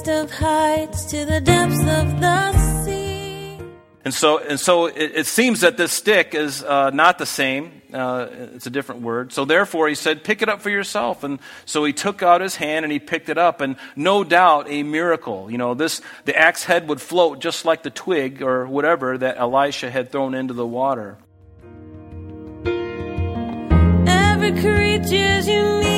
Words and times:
highest 0.00 0.32
of 0.32 0.38
heights 0.38 1.04
to 1.06 1.24
the 1.24 1.40
depths 1.40 1.80
of 1.80 2.20
the 2.20 2.84
sea. 2.84 3.58
And 4.02 4.14
so, 4.14 4.38
and 4.38 4.58
so 4.58 4.86
it, 4.86 5.12
it 5.14 5.26
seems 5.26 5.60
that 5.60 5.76
this 5.76 5.92
stick 5.92 6.34
is 6.34 6.62
uh, 6.62 6.90
not 6.90 7.18
the 7.18 7.26
same. 7.26 7.82
Uh, 7.92 8.28
it's 8.54 8.66
a 8.66 8.70
different 8.70 9.02
word. 9.02 9.32
So 9.32 9.44
therefore, 9.44 9.88
he 9.88 9.94
said, 9.94 10.24
pick 10.24 10.42
it 10.42 10.48
up 10.48 10.62
for 10.62 10.70
yourself. 10.70 11.22
And 11.22 11.38
so 11.66 11.84
he 11.84 11.92
took 11.92 12.22
out 12.22 12.40
his 12.40 12.56
hand 12.56 12.84
and 12.84 12.92
he 12.92 12.98
picked 12.98 13.28
it 13.28 13.36
up. 13.36 13.60
And 13.60 13.76
no 13.96 14.24
doubt 14.24 14.66
a 14.68 14.82
miracle. 14.82 15.50
You 15.50 15.58
know, 15.58 15.74
this, 15.74 16.00
the 16.24 16.36
axe 16.36 16.64
head 16.64 16.88
would 16.88 17.00
float 17.00 17.40
just 17.40 17.64
like 17.64 17.82
the 17.82 17.90
twig 17.90 18.42
or 18.42 18.66
whatever 18.66 19.18
that 19.18 19.36
Elisha 19.36 19.90
had 19.90 20.10
thrown 20.10 20.34
into 20.34 20.54
the 20.54 20.66
water. 20.66 21.18
Every 24.06 24.52
creature's 24.52 25.46
unique 25.46 25.89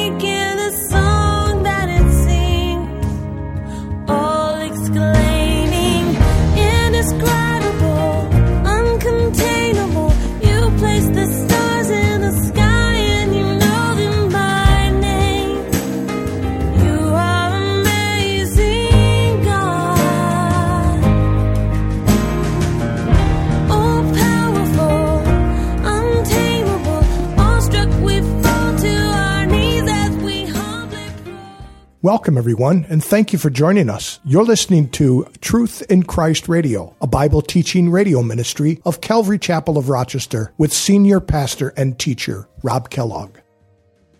Welcome, 32.13 32.37
everyone, 32.37 32.85
and 32.91 33.03
thank 33.03 33.33
you 33.33 33.39
for 33.39 33.49
joining 33.49 33.89
us. 33.89 34.21
You're 34.23 34.45
listening 34.45 34.91
to 34.91 35.27
Truth 35.41 35.83
in 35.91 36.03
Christ 36.03 36.47
Radio, 36.47 36.95
a 37.01 37.07
Bible 37.07 37.41
teaching 37.41 37.89
radio 37.89 38.23
ministry 38.23 38.83
of 38.85 39.01
Calvary 39.01 39.39
Chapel 39.39 39.79
of 39.79 39.89
Rochester 39.89 40.53
with 40.59 40.75
senior 40.75 41.21
pastor 41.21 41.73
and 41.75 41.99
teacher 41.99 42.47
Rob 42.63 42.91
Kellogg. 42.91 43.39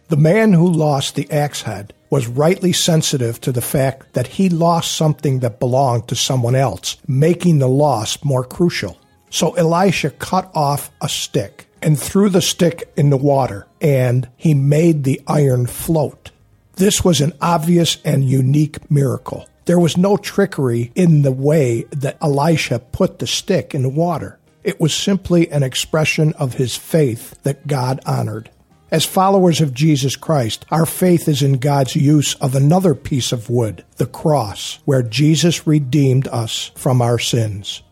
The 0.09 0.17
man 0.17 0.55
who 0.55 0.73
lost 0.73 1.17
the 1.17 1.31
axe 1.31 1.61
head 1.61 1.93
was 2.09 2.29
rightly 2.29 2.73
sensitive 2.73 3.39
to 3.43 3.53
the 3.53 3.61
fact 3.61 4.15
that 4.15 4.27
he 4.27 4.49
lost 4.49 4.95
something 4.95 5.41
that 5.41 5.61
belonged 5.61 6.09
to 6.09 6.17
someone 6.17 6.55
else, 6.55 6.97
making 7.07 7.59
the 7.59 7.69
loss 7.69 8.25
more 8.25 8.43
crucial. 8.43 8.99
So 9.29 9.53
Elisha 9.53 10.13
cut 10.13 10.51
off 10.55 10.91
a 11.03 11.11
stick 11.11 11.67
and 11.83 12.01
threw 12.01 12.31
the 12.31 12.41
stick 12.41 12.91
in 12.97 13.11
the 13.11 13.19
water, 13.19 13.67
and 13.83 14.31
he 14.39 14.55
made 14.55 15.05
the 15.05 15.21
iron 15.27 15.67
float. 15.67 16.31
This 16.77 17.05
was 17.05 17.21
an 17.21 17.33
obvious 17.41 17.99
and 18.05 18.25
unique 18.25 18.91
miracle. 18.91 19.49
There 19.65 19.79
was 19.79 19.97
no 19.97 20.17
trickery 20.17 20.91
in 20.95 21.23
the 21.23 21.33
way 21.33 21.85
that 21.91 22.19
Elisha 22.21 22.79
put 22.79 23.19
the 23.19 23.27
stick 23.27 23.75
in 23.75 23.83
the 23.83 23.89
water. 23.89 24.39
It 24.65 24.81
was 24.81 24.95
simply 24.95 25.51
an 25.51 25.63
expression 25.63 26.33
of 26.35 26.55
his 26.55 26.77
faith 26.77 27.41
that 27.43 27.67
God 27.67 28.01
honored. 28.07 28.51
As 28.91 29.05
followers 29.05 29.61
of 29.61 29.73
Jesus 29.73 30.17
Christ, 30.17 30.67
our 30.71 30.85
faith 30.85 31.27
is 31.27 31.43
in 31.43 31.55
God's 31.55 31.97
use 31.97 32.35
of 32.37 32.55
another 32.55 32.95
piece 32.95 33.33
of 33.33 33.49
wood, 33.49 33.85
the 33.97 34.07
cross, 34.07 34.81
where 34.85 35.03
Jesus 35.03 35.67
redeemed 35.67 36.29
us 36.29 36.71
from 36.75 37.01
our 37.01 37.19
sins. 37.19 37.83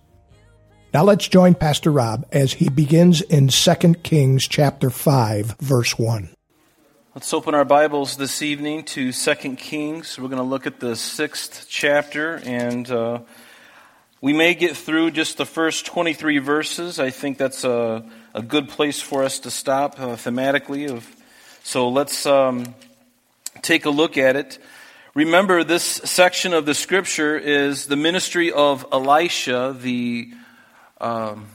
Now 0.93 1.05
let's 1.05 1.29
join 1.29 1.55
Pastor 1.55 1.91
Rob 1.91 2.27
as 2.33 2.55
he 2.55 2.69
begins 2.69 3.23
in 3.23 3.49
2 3.49 3.75
Kings 4.03 4.47
chapter 4.47 4.91
5 4.91 5.57
verse 5.59 5.99
1. 5.99 6.31
Let's 7.13 7.35
open 7.35 7.57
our 7.57 7.65
Bibles 7.65 8.17
this 8.17 8.41
evening 8.41 8.85
to 8.85 9.11
2 9.11 9.57
Kings. 9.57 10.17
We're 10.17 10.29
going 10.29 10.39
to 10.39 10.45
look 10.45 10.69
at 10.69 10.79
the 10.79 10.95
sixth 10.95 11.67
chapter, 11.69 12.37
and 12.45 12.89
uh, 12.89 13.23
we 14.21 14.33
may 14.33 14.55
get 14.55 14.77
through 14.77 15.11
just 15.11 15.37
the 15.37 15.45
first 15.45 15.87
23 15.87 16.39
verses. 16.39 17.01
I 17.01 17.11
think 17.11 17.37
that's 17.37 17.65
a, 17.65 18.05
a 18.33 18.43
good 18.43 18.69
place 18.69 19.03
for 19.03 19.25
us 19.25 19.41
to 19.41 19.51
stop 19.51 19.99
uh, 19.99 20.15
thematically. 20.15 20.89
Of, 20.89 21.05
so 21.65 21.89
let's 21.89 22.27
um, 22.27 22.77
take 23.61 23.87
a 23.87 23.91
look 23.91 24.17
at 24.17 24.37
it. 24.37 24.61
Remember, 25.13 25.65
this 25.65 25.83
section 25.83 26.55
of 26.55 26.65
the 26.65 26.75
scripture 26.75 27.37
is 27.37 27.87
the 27.87 27.97
ministry 27.97 28.53
of 28.53 28.87
Elisha, 28.93 29.77
the, 29.77 30.31
um, 31.01 31.49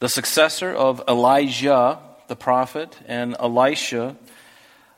the 0.00 0.08
successor 0.08 0.74
of 0.74 1.04
Elijah 1.06 2.00
the 2.32 2.36
prophet, 2.36 2.98
and 3.04 3.36
Elisha 3.38 4.16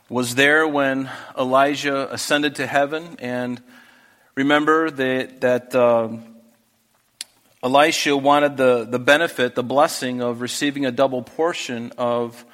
was 0.07 0.35
there 0.35 0.65
when 0.65 1.09
Elijah 1.37 2.09
ascended 2.13 2.55
to 2.55 2.65
heaven. 2.65 3.17
And 3.19 3.61
remember 4.35 4.89
that, 4.89 5.41
that 5.41 5.75
uh, 5.75 6.15
Elisha 7.61 8.15
wanted 8.15 8.55
the, 8.55 8.85
the 8.85 8.99
benefit, 8.99 9.53
the 9.53 9.63
blessing 9.63 10.21
of 10.21 10.39
receiving 10.39 10.85
a 10.85 10.93
double 10.93 11.23
portion 11.23 11.91
of 11.97 12.45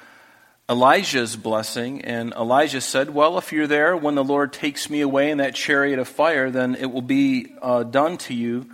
Elijah's 0.68 1.36
blessing. 1.36 2.00
And 2.00 2.32
Elijah 2.32 2.80
said, 2.80 3.10
Well, 3.10 3.38
if 3.38 3.52
you're 3.52 3.68
there 3.68 3.96
when 3.96 4.16
the 4.16 4.24
Lord 4.24 4.52
takes 4.52 4.90
me 4.90 5.00
away 5.00 5.30
in 5.30 5.38
that 5.38 5.54
chariot 5.54 6.00
of 6.00 6.08
fire, 6.08 6.50
then 6.50 6.74
it 6.74 6.90
will 6.90 7.02
be 7.02 7.54
uh, 7.62 7.84
done 7.84 8.18
to 8.26 8.34
you. 8.34 8.68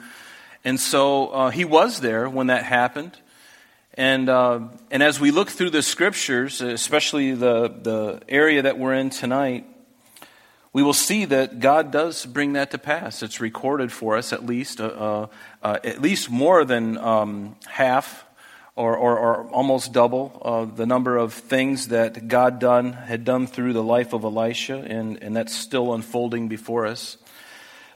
And 0.65 0.81
so 0.81 1.29
uh, 1.29 1.51
he 1.51 1.67
was 1.67 2.01
there 2.01 2.31
when 2.31 2.47
that 2.47 2.65
happened. 2.65 3.15
And, 3.99 4.29
uh, 4.29 4.61
and 4.93 5.03
as 5.03 5.19
we 5.19 5.33
look 5.33 5.51
through 5.51 5.71
the 5.71 5.83
scriptures, 5.83 6.61
especially 6.61 7.33
the, 7.33 7.67
the 7.67 8.21
area 8.29 8.63
that 8.63 8.79
we're 8.79 8.95
in 8.95 9.11
tonight, 9.11 9.67
we 10.73 10.85
will 10.85 10.93
see 10.93 11.25
that 11.25 11.59
God 11.59 11.91
does 11.91 12.25
bring 12.25 12.53
that 12.53 12.71
to 12.71 12.79
pass. 12.79 13.25
It's 13.25 13.41
recorded 13.41 13.91
for 13.91 14.17
us 14.17 14.33
at 14.33 14.47
least, 14.47 14.81
uh, 14.81 14.85
uh, 14.85 15.27
uh 15.65 15.79
at 15.83 16.01
least 16.01 16.31
more 16.31 16.65
than 16.65 16.97
um, 16.97 17.57
half 17.67 18.25
or, 18.77 18.97
or, 18.97 19.19
or, 19.19 19.51
almost 19.51 19.93
double 19.93 20.71
the 20.77 20.87
number 20.87 21.17
of 21.17 21.35
things 21.35 21.89
that 21.89 22.29
God 22.29 22.61
done 22.61 22.93
had 22.93 23.25
done 23.25 23.49
through 23.49 23.73
the 23.73 23.83
life 23.83 24.13
of 24.13 24.23
Elisha, 24.23 24.77
and, 24.77 25.21
and 25.21 25.35
that's 25.35 25.53
still 25.53 25.93
unfolding 25.93 26.47
before 26.47 26.87
us. 26.87 27.17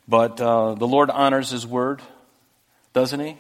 But 0.08 0.40
uh, 0.40 0.74
the 0.74 0.88
Lord 0.88 1.10
honors 1.10 1.50
His 1.50 1.64
word, 1.64 2.02
doesn't 2.92 3.20
He? 3.20 3.36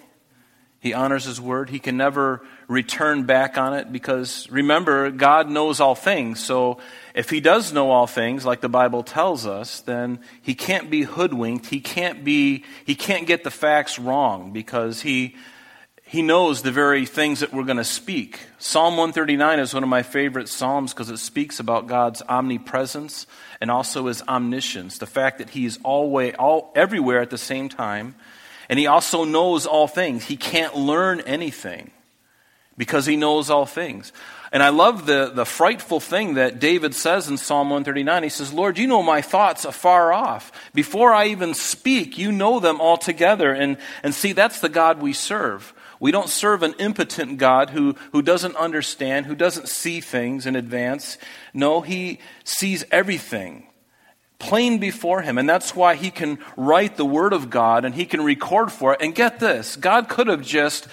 He 0.82 0.94
honors 0.94 1.24
His 1.26 1.40
word. 1.40 1.70
He 1.70 1.78
can 1.78 1.96
never 1.96 2.42
return 2.66 3.22
back 3.22 3.56
on 3.56 3.72
it 3.72 3.92
because 3.92 4.50
remember, 4.50 5.12
God 5.12 5.48
knows 5.48 5.78
all 5.78 5.94
things. 5.94 6.44
So 6.44 6.78
if 7.14 7.30
He 7.30 7.40
does 7.40 7.72
know 7.72 7.92
all 7.92 8.08
things, 8.08 8.44
like 8.44 8.60
the 8.60 8.68
Bible 8.68 9.04
tells 9.04 9.46
us, 9.46 9.78
then 9.78 10.18
He 10.42 10.56
can't 10.56 10.90
be 10.90 11.02
hoodwinked. 11.02 11.66
He 11.66 11.78
can't 11.78 12.24
be, 12.24 12.64
He 12.84 12.96
can't 12.96 13.28
get 13.28 13.44
the 13.44 13.50
facts 13.50 13.96
wrong 13.96 14.52
because 14.52 15.02
He, 15.02 15.36
He 16.02 16.20
knows 16.20 16.62
the 16.62 16.72
very 16.72 17.06
things 17.06 17.38
that 17.40 17.52
we're 17.52 17.62
going 17.62 17.76
to 17.76 17.84
speak. 17.84 18.40
Psalm 18.58 18.96
139 18.96 19.60
is 19.60 19.72
one 19.72 19.84
of 19.84 19.88
my 19.88 20.02
favorite 20.02 20.48
Psalms 20.48 20.92
because 20.92 21.10
it 21.10 21.18
speaks 21.18 21.60
about 21.60 21.86
God's 21.86 22.22
omnipresence 22.28 23.28
and 23.60 23.70
also 23.70 24.08
His 24.08 24.20
omniscience. 24.22 24.98
The 24.98 25.06
fact 25.06 25.38
that 25.38 25.50
He 25.50 25.64
is 25.64 25.78
always, 25.84 26.34
all, 26.40 26.72
everywhere 26.74 27.20
at 27.20 27.30
the 27.30 27.38
same 27.38 27.68
time 27.68 28.16
and 28.72 28.78
he 28.78 28.86
also 28.86 29.24
knows 29.24 29.66
all 29.66 29.86
things. 29.86 30.24
He 30.24 30.38
can't 30.38 30.74
learn 30.74 31.20
anything 31.26 31.90
because 32.78 33.04
he 33.04 33.16
knows 33.16 33.50
all 33.50 33.66
things. 33.66 34.14
And 34.50 34.62
I 34.62 34.70
love 34.70 35.04
the, 35.04 35.30
the 35.30 35.44
frightful 35.44 36.00
thing 36.00 36.36
that 36.36 36.58
David 36.58 36.94
says 36.94 37.28
in 37.28 37.36
Psalm 37.36 37.68
139. 37.68 38.22
He 38.22 38.30
says, 38.30 38.50
Lord, 38.50 38.78
you 38.78 38.86
know 38.86 39.02
my 39.02 39.20
thoughts 39.20 39.66
afar 39.66 40.10
off. 40.10 40.50
Before 40.72 41.12
I 41.12 41.26
even 41.26 41.52
speak, 41.52 42.16
you 42.16 42.32
know 42.32 42.60
them 42.60 42.80
altogether. 42.80 43.52
And, 43.52 43.76
and 44.02 44.14
see, 44.14 44.32
that's 44.32 44.60
the 44.60 44.70
God 44.70 45.02
we 45.02 45.12
serve. 45.12 45.74
We 46.00 46.10
don't 46.10 46.30
serve 46.30 46.62
an 46.62 46.72
impotent 46.78 47.36
God 47.36 47.68
who, 47.68 47.94
who 48.12 48.22
doesn't 48.22 48.56
understand, 48.56 49.26
who 49.26 49.34
doesn't 49.34 49.68
see 49.68 50.00
things 50.00 50.46
in 50.46 50.56
advance. 50.56 51.18
No, 51.52 51.82
he 51.82 52.20
sees 52.42 52.86
everything 52.90 53.66
plain 54.42 54.78
before 54.78 55.22
him. 55.22 55.38
And 55.38 55.48
that's 55.48 55.74
why 55.74 55.94
he 55.94 56.10
can 56.10 56.38
write 56.56 56.96
the 56.96 57.06
Word 57.06 57.32
of 57.32 57.48
God 57.48 57.84
and 57.86 57.94
he 57.94 58.04
can 58.04 58.22
record 58.22 58.70
for 58.70 58.92
it. 58.92 59.00
And 59.00 59.14
get 59.14 59.38
this 59.38 59.76
God 59.76 60.08
could 60.10 60.26
have 60.26 60.42
just 60.42 60.88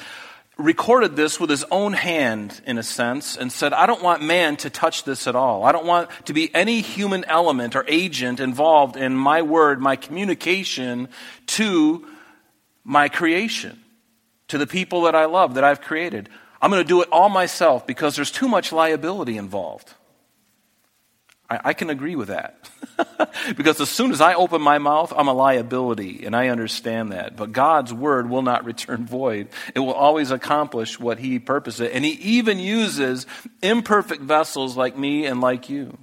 recorded 0.55 1.15
this 1.15 1.39
with 1.39 1.49
his 1.49 1.63
own 1.71 1.93
hand, 1.93 2.61
in 2.65 2.77
a 2.77 2.83
sense, 2.83 3.37
and 3.37 3.51
said, 3.51 3.71
I 3.73 3.85
don't 3.85 4.03
want 4.03 4.21
man 4.21 4.57
to 4.57 4.69
touch 4.69 5.05
this 5.05 5.25
at 5.25 5.35
all. 5.35 5.63
I 5.63 5.71
don't 5.71 5.85
want 5.85 6.09
to 6.25 6.33
be 6.33 6.53
any 6.53 6.81
human 6.81 7.23
element 7.25 7.75
or 7.75 7.85
agent 7.87 8.39
involved 8.41 8.97
in 8.97 9.15
my 9.15 9.41
word, 9.41 9.79
my 9.81 9.95
communication 9.95 11.07
to 11.47 12.05
my 12.83 13.07
creation, 13.07 13.79
to 14.49 14.57
the 14.57 14.67
people 14.67 15.03
that 15.03 15.15
I 15.15 15.25
love, 15.25 15.53
that 15.55 15.63
I've 15.63 15.81
created. 15.81 16.29
I'm 16.61 16.69
going 16.69 16.83
to 16.83 16.87
do 16.87 17.01
it 17.01 17.09
all 17.09 17.29
myself 17.29 17.87
because 17.87 18.17
there's 18.17 18.31
too 18.31 18.49
much 18.49 18.73
liability 18.73 19.37
involved. 19.37 19.93
I, 21.49 21.59
I 21.65 21.73
can 21.73 21.89
agree 21.89 22.15
with 22.15 22.27
that. 22.29 22.69
because 23.57 23.79
as 23.81 23.89
soon 23.89 24.11
as 24.11 24.21
I 24.21 24.33
open 24.33 24.61
my 24.61 24.77
mouth, 24.77 25.13
I'm 25.15 25.27
a 25.27 25.33
liability, 25.33 26.25
and 26.25 26.35
I 26.35 26.49
understand 26.49 27.11
that. 27.11 27.35
But 27.35 27.51
God's 27.51 27.93
word 27.93 28.29
will 28.29 28.41
not 28.41 28.65
return 28.65 29.05
void. 29.05 29.49
It 29.73 29.79
will 29.79 29.93
always 29.93 30.31
accomplish 30.31 30.99
what 30.99 31.19
He 31.19 31.39
purposes. 31.39 31.89
And 31.91 32.05
He 32.05 32.11
even 32.11 32.59
uses 32.59 33.25
imperfect 33.61 34.21
vessels 34.21 34.77
like 34.77 34.97
me 34.97 35.25
and 35.25 35.41
like 35.41 35.69
you. 35.69 35.97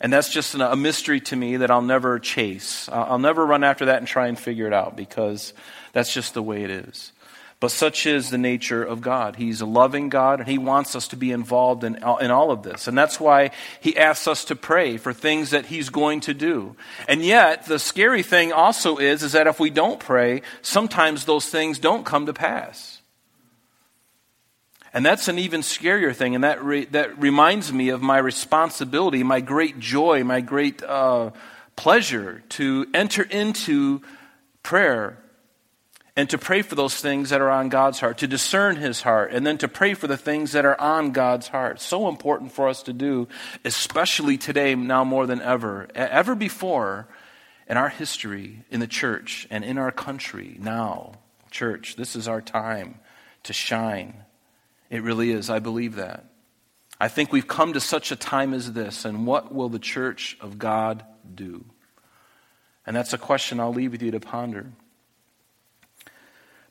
And 0.00 0.12
that's 0.12 0.32
just 0.32 0.54
a 0.54 0.76
mystery 0.76 1.20
to 1.22 1.36
me 1.36 1.56
that 1.56 1.70
I'll 1.72 1.82
never 1.82 2.20
chase. 2.20 2.88
I'll 2.88 3.18
never 3.18 3.44
run 3.44 3.64
after 3.64 3.86
that 3.86 3.98
and 3.98 4.06
try 4.06 4.28
and 4.28 4.38
figure 4.38 4.68
it 4.68 4.72
out 4.72 4.96
because 4.96 5.52
that's 5.92 6.14
just 6.14 6.34
the 6.34 6.42
way 6.42 6.62
it 6.62 6.70
is. 6.70 7.12
But 7.60 7.72
such 7.72 8.06
is 8.06 8.30
the 8.30 8.38
nature 8.38 8.84
of 8.84 9.00
God. 9.00 9.34
He's 9.34 9.60
a 9.60 9.66
loving 9.66 10.10
God, 10.10 10.38
and 10.38 10.48
He 10.48 10.58
wants 10.58 10.94
us 10.94 11.08
to 11.08 11.16
be 11.16 11.32
involved 11.32 11.82
in, 11.82 11.96
in 11.96 12.30
all 12.30 12.52
of 12.52 12.62
this. 12.62 12.86
And 12.86 12.96
that's 12.96 13.18
why 13.18 13.50
He 13.80 13.96
asks 13.96 14.28
us 14.28 14.44
to 14.44 14.54
pray 14.54 14.96
for 14.96 15.12
things 15.12 15.50
that 15.50 15.66
He's 15.66 15.88
going 15.88 16.20
to 16.20 16.34
do. 16.34 16.76
And 17.08 17.24
yet, 17.24 17.66
the 17.66 17.80
scary 17.80 18.22
thing 18.22 18.52
also 18.52 18.98
is, 18.98 19.24
is 19.24 19.32
that 19.32 19.48
if 19.48 19.58
we 19.58 19.70
don't 19.70 19.98
pray, 19.98 20.42
sometimes 20.62 21.24
those 21.24 21.46
things 21.46 21.80
don't 21.80 22.06
come 22.06 22.26
to 22.26 22.32
pass. 22.32 23.02
And 24.94 25.04
that's 25.04 25.26
an 25.26 25.38
even 25.40 25.62
scarier 25.62 26.14
thing, 26.14 26.36
and 26.36 26.44
that, 26.44 26.62
re- 26.62 26.86
that 26.86 27.18
reminds 27.18 27.72
me 27.72 27.88
of 27.88 28.00
my 28.00 28.18
responsibility, 28.18 29.24
my 29.24 29.40
great 29.40 29.80
joy, 29.80 30.22
my 30.22 30.40
great 30.40 30.80
uh, 30.84 31.32
pleasure 31.74 32.44
to 32.50 32.86
enter 32.94 33.24
into 33.24 34.00
prayer 34.62 35.18
and 36.18 36.28
to 36.30 36.36
pray 36.36 36.62
for 36.62 36.74
those 36.74 36.96
things 36.96 37.30
that 37.30 37.40
are 37.40 37.48
on 37.48 37.68
God's 37.68 38.00
heart, 38.00 38.18
to 38.18 38.26
discern 38.26 38.74
His 38.74 39.02
heart, 39.02 39.30
and 39.32 39.46
then 39.46 39.56
to 39.58 39.68
pray 39.68 39.94
for 39.94 40.08
the 40.08 40.16
things 40.16 40.50
that 40.50 40.64
are 40.64 40.78
on 40.80 41.12
God's 41.12 41.46
heart. 41.46 41.80
So 41.80 42.08
important 42.08 42.50
for 42.50 42.68
us 42.68 42.82
to 42.82 42.92
do, 42.92 43.28
especially 43.64 44.36
today, 44.36 44.74
now 44.74 45.04
more 45.04 45.28
than 45.28 45.40
ever. 45.40 45.86
Ever 45.94 46.34
before 46.34 47.06
in 47.68 47.76
our 47.76 47.88
history, 47.88 48.64
in 48.68 48.80
the 48.80 48.88
church, 48.88 49.46
and 49.48 49.62
in 49.62 49.78
our 49.78 49.92
country, 49.92 50.56
now, 50.58 51.12
church, 51.52 51.94
this 51.94 52.16
is 52.16 52.26
our 52.26 52.40
time 52.40 52.98
to 53.44 53.52
shine. 53.52 54.24
It 54.90 55.04
really 55.04 55.30
is. 55.30 55.48
I 55.48 55.60
believe 55.60 55.94
that. 55.94 56.24
I 56.98 57.06
think 57.06 57.30
we've 57.30 57.46
come 57.46 57.74
to 57.74 57.80
such 57.80 58.10
a 58.10 58.16
time 58.16 58.54
as 58.54 58.72
this, 58.72 59.04
and 59.04 59.24
what 59.24 59.54
will 59.54 59.68
the 59.68 59.78
church 59.78 60.36
of 60.40 60.58
God 60.58 61.04
do? 61.32 61.64
And 62.84 62.96
that's 62.96 63.12
a 63.12 63.18
question 63.18 63.60
I'll 63.60 63.72
leave 63.72 63.92
with 63.92 64.02
you 64.02 64.10
to 64.10 64.18
ponder. 64.18 64.72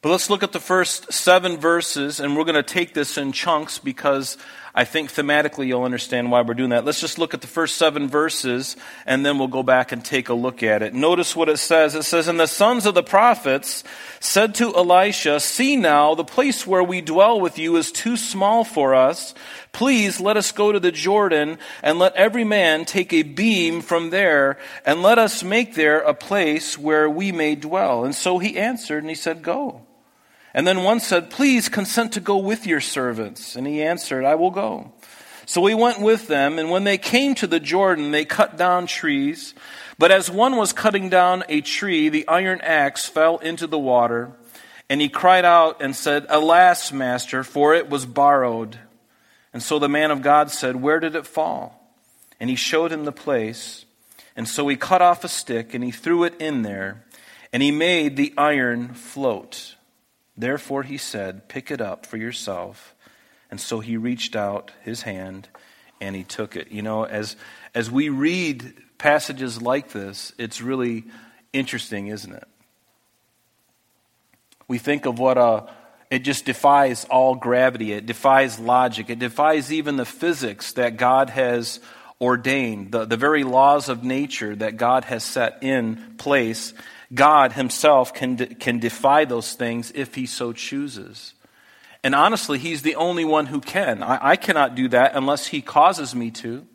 But 0.03 0.09
let's 0.09 0.29
look 0.29 0.44
at 0.44 0.51
the 0.51 0.59
first 0.59 1.11
seven 1.11 1.57
verses, 1.57 2.19
and 2.19 2.38
we're 2.38 2.44
going 2.44 2.53
to 2.53 2.61
take 2.61 2.94
this 2.94 3.17
in 3.17 3.31
chunks 3.31 3.79
because 3.79 4.38
I 4.75 4.85
think 4.85 5.11
thematically 5.11 5.65
you'll 5.65 5.85
understand 5.85 6.29
why 6.29 6.44
we're 6.44 6.53
doing 6.53 6.69
that. 6.69 6.85
Let's 6.85 7.01
just 7.01 7.17
look 7.17 7.33
at 7.33 7.41
the 7.41 7.47
first 7.47 7.77
seven 7.77 8.07
verses, 8.07 8.77
and 9.07 9.25
then 9.25 9.39
we'll 9.39 9.47
go 9.47 9.63
back 9.63 9.91
and 9.91 10.05
take 10.05 10.29
a 10.29 10.35
look 10.35 10.61
at 10.61 10.83
it. 10.83 10.94
Notice 10.94 11.35
what 11.35 11.49
it 11.49 11.57
says. 11.57 11.95
It 11.95 12.03
says, 12.03 12.27
And 12.27 12.39
the 12.39 12.45
sons 12.45 12.85
of 12.85 12.94
the 12.94 13.01
prophets 13.01 13.83
said 14.19 14.53
to 14.55 14.75
Elisha, 14.75 15.39
See 15.39 15.75
now, 15.75 16.13
the 16.13 16.23
place 16.23 16.67
where 16.67 16.83
we 16.83 17.01
dwell 17.01 17.41
with 17.41 17.57
you 17.57 17.75
is 17.75 17.91
too 17.91 18.17
small 18.17 18.63
for 18.63 18.94
us. 18.94 19.33
Please 19.71 20.19
let 20.19 20.38
us 20.38 20.51
go 20.51 20.71
to 20.71 20.79
the 20.79 20.91
Jordan, 20.91 21.57
and 21.81 21.97
let 21.97 22.13
every 22.13 22.44
man 22.44 22.85
take 22.85 23.13
a 23.13 23.23
beam 23.23 23.81
from 23.81 24.11
there, 24.11 24.59
and 24.85 25.01
let 25.01 25.17
us 25.17 25.41
make 25.41 25.73
there 25.73 26.01
a 26.01 26.13
place 26.13 26.77
where 26.77 27.09
we 27.09 27.31
may 27.31 27.55
dwell. 27.55 28.05
And 28.05 28.13
so 28.13 28.38
he 28.38 28.59
answered, 28.59 28.99
and 28.99 29.09
he 29.09 29.15
said, 29.15 29.41
Go. 29.41 29.86
And 30.57 30.65
then 30.65 30.81
one 30.81 31.00
said, 31.00 31.30
Please 31.30 31.69
consent 31.69 32.13
to 32.13 32.19
go 32.19 32.38
with 32.38 32.65
your 32.65 32.81
servants. 32.81 33.56
And 33.56 33.68
he 33.68 33.83
answered, 33.83 34.25
I 34.25 34.33
will 34.33 34.50
go. 34.50 34.92
So 35.45 35.62
we 35.62 35.75
went 35.75 36.01
with 36.01 36.25
them, 36.25 36.57
and 36.57 36.71
when 36.71 36.83
they 36.83 36.98
came 36.98 37.36
to 37.36 37.45
the 37.45 37.59
Jordan, 37.59 38.09
they 38.09 38.25
cut 38.25 38.57
down 38.57 38.88
trees. 38.88 39.54
But 40.00 40.12
as 40.12 40.31
one 40.31 40.56
was 40.56 40.74
cutting 40.74 41.09
down 41.09 41.44
a 41.48 41.62
tree, 41.62 42.09
the 42.09 42.27
iron 42.27 42.59
axe 42.62 43.06
fell 43.06 43.38
into 43.38 43.68
the 43.68 43.77
water. 43.77 44.31
And 44.89 45.00
he 45.00 45.09
cried 45.09 45.45
out 45.45 45.80
and 45.80 45.95
said, 45.95 46.25
Alas, 46.27 46.92
master, 46.92 47.44
for 47.44 47.75
it 47.75 47.88
was 47.88 48.07
borrowed. 48.07 48.80
And 49.54 49.62
so 49.62 49.77
the 49.77 49.88
man 49.88 50.09
of 50.09 50.24
God 50.24 50.50
said, 50.50 50.77
Where 50.77 51.00
did 51.00 51.13
it 51.13 51.27
fall? 51.27 51.94
And 52.39 52.50
he 52.50 52.56
showed 52.56 52.92
him 52.92 53.06
the 53.06 53.12
place. 53.12 53.86
And 54.36 54.48
so 54.48 54.68
he 54.68 54.75
cut 54.75 55.04
off 55.04 55.24
a 55.24 55.27
stick, 55.27 55.75
and 55.75 55.83
he 55.83 55.92
threw 55.92 56.24
it 56.24 56.33
in 56.39 56.63
there, 56.63 57.06
and 57.54 57.62
he 57.62 57.69
made 57.69 58.18
the 58.18 58.33
iron 58.36 58.95
float. 58.95 59.75
Therefore 60.37 60.83
he 60.83 60.97
said, 60.97 61.49
Pick 61.49 61.71
it 61.71 61.81
up 61.81 62.05
for 62.05 62.17
yourself. 62.17 62.95
And 63.49 63.59
so 63.59 63.79
he 63.79 63.97
reached 63.97 64.35
out 64.35 64.71
his 64.81 65.03
hand 65.03 65.47
and 65.99 66.15
he 66.15 66.23
took 66.23 66.55
it. 66.55 66.71
You 66.71 66.81
know, 66.81 67.05
as, 67.05 67.35
as 67.73 67.89
we 67.89 68.09
read 68.09 68.73
passages 68.97 69.61
like 69.61 69.91
this, 69.91 70.33
it's 70.37 70.61
really 70.61 71.05
interesting, 71.53 72.07
isn't 72.07 72.33
it? 72.33 72.47
We 74.67 74.77
think 74.79 75.05
of 75.05 75.17
what 75.17 75.37
a, 75.37 75.69
it 76.11 76.19
just 76.19 76.45
defies 76.45 77.05
all 77.05 77.35
gravity, 77.35 77.93
it 77.93 78.05
defies 78.05 78.59
logic, 78.59 79.09
it 79.09 79.19
defies 79.19 79.71
even 79.71 79.95
the 79.95 80.05
physics 80.05 80.73
that 80.73 80.97
God 80.97 81.29
has 81.29 81.79
ordained, 82.19 82.91
the, 82.91 83.05
the 83.05 83.17
very 83.17 83.43
laws 83.43 83.89
of 83.89 84.03
nature 84.03 84.55
that 84.55 84.77
God 84.77 85.05
has 85.05 85.23
set 85.23 85.63
in 85.63 86.15
place. 86.17 86.73
God 87.13 87.54
Himself 87.54 88.13
can, 88.13 88.36
de- 88.36 88.48
can 88.48 88.80
defy 88.80 89.25
those 89.25 89.54
things 89.54 89.92
if 89.95 90.15
He 90.15 90.25
so 90.25 90.54
chooses. 90.54 91.33
And 92.04 92.13
honestly, 92.13 92.57
He's 92.57 92.81
the 92.81 92.95
only 92.95 93.25
one 93.25 93.48
who 93.48 93.62
can. 93.62 94.04
I, 94.04 94.31
I 94.31 94.36
cannot 94.36 94.75
do 94.75 94.88
that 94.89 95.15
unless 95.15 95.48
He 95.48 95.62
causes 95.62 96.13
me 96.15 96.31
to. 96.31 96.65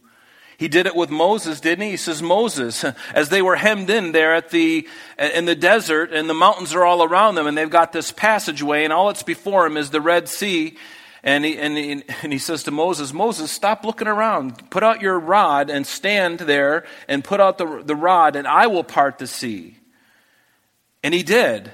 He 0.62 0.68
did 0.68 0.86
it 0.86 0.94
with 0.94 1.10
Moses, 1.10 1.60
didn't 1.60 1.86
he? 1.86 1.90
He 1.90 1.96
says, 1.96 2.22
Moses, 2.22 2.84
as 3.14 3.30
they 3.30 3.42
were 3.42 3.56
hemmed 3.56 3.90
in 3.90 4.12
there 4.12 4.32
at 4.32 4.50
the, 4.50 4.88
in 5.18 5.44
the 5.44 5.56
desert, 5.56 6.12
and 6.12 6.30
the 6.30 6.34
mountains 6.34 6.72
are 6.72 6.84
all 6.84 7.02
around 7.02 7.34
them, 7.34 7.48
and 7.48 7.58
they've 7.58 7.68
got 7.68 7.92
this 7.92 8.12
passageway, 8.12 8.84
and 8.84 8.92
all 8.92 9.08
that's 9.08 9.24
before 9.24 9.66
him 9.66 9.76
is 9.76 9.90
the 9.90 10.00
Red 10.00 10.28
Sea. 10.28 10.76
And 11.24 11.44
he, 11.44 11.58
and, 11.58 11.76
he, 11.76 12.02
and 12.22 12.32
he 12.32 12.38
says 12.38 12.62
to 12.64 12.70
Moses, 12.70 13.12
Moses, 13.12 13.50
stop 13.50 13.84
looking 13.84 14.06
around. 14.06 14.70
Put 14.70 14.84
out 14.84 15.02
your 15.02 15.18
rod 15.18 15.68
and 15.68 15.84
stand 15.84 16.38
there 16.38 16.84
and 17.08 17.24
put 17.24 17.40
out 17.40 17.58
the, 17.58 17.82
the 17.84 17.96
rod, 17.96 18.36
and 18.36 18.46
I 18.46 18.68
will 18.68 18.84
part 18.84 19.18
the 19.18 19.26
sea. 19.26 19.78
And 21.02 21.12
he 21.12 21.22
did, 21.22 21.70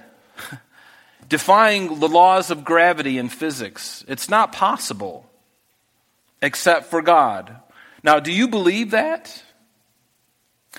defying 1.28 2.00
the 2.00 2.08
laws 2.08 2.50
of 2.50 2.64
gravity 2.64 3.18
and 3.18 3.32
physics. 3.32 4.04
It's 4.08 4.28
not 4.28 4.52
possible 4.52 5.28
except 6.40 6.86
for 6.86 7.02
God. 7.02 7.56
Now, 8.02 8.20
do 8.20 8.32
you 8.32 8.48
believe 8.48 8.92
that? 8.92 9.42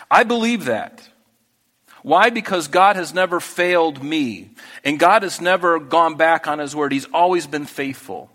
I 0.10 0.24
believe 0.24 0.66
that. 0.66 1.08
Why? 2.02 2.30
Because 2.30 2.68
God 2.70 2.96
has 2.96 3.14
never 3.14 3.40
failed 3.40 4.02
me, 4.02 4.52
and 4.86 4.98
God 4.98 5.24
has 5.24 5.42
never 5.42 5.80
gone 5.80 6.16
back 6.16 6.48
on 6.48 6.60
His 6.60 6.76
word. 6.76 6.94
He's 6.94 7.08
always 7.14 7.46
been 7.46 7.66
faithful. 7.66 8.32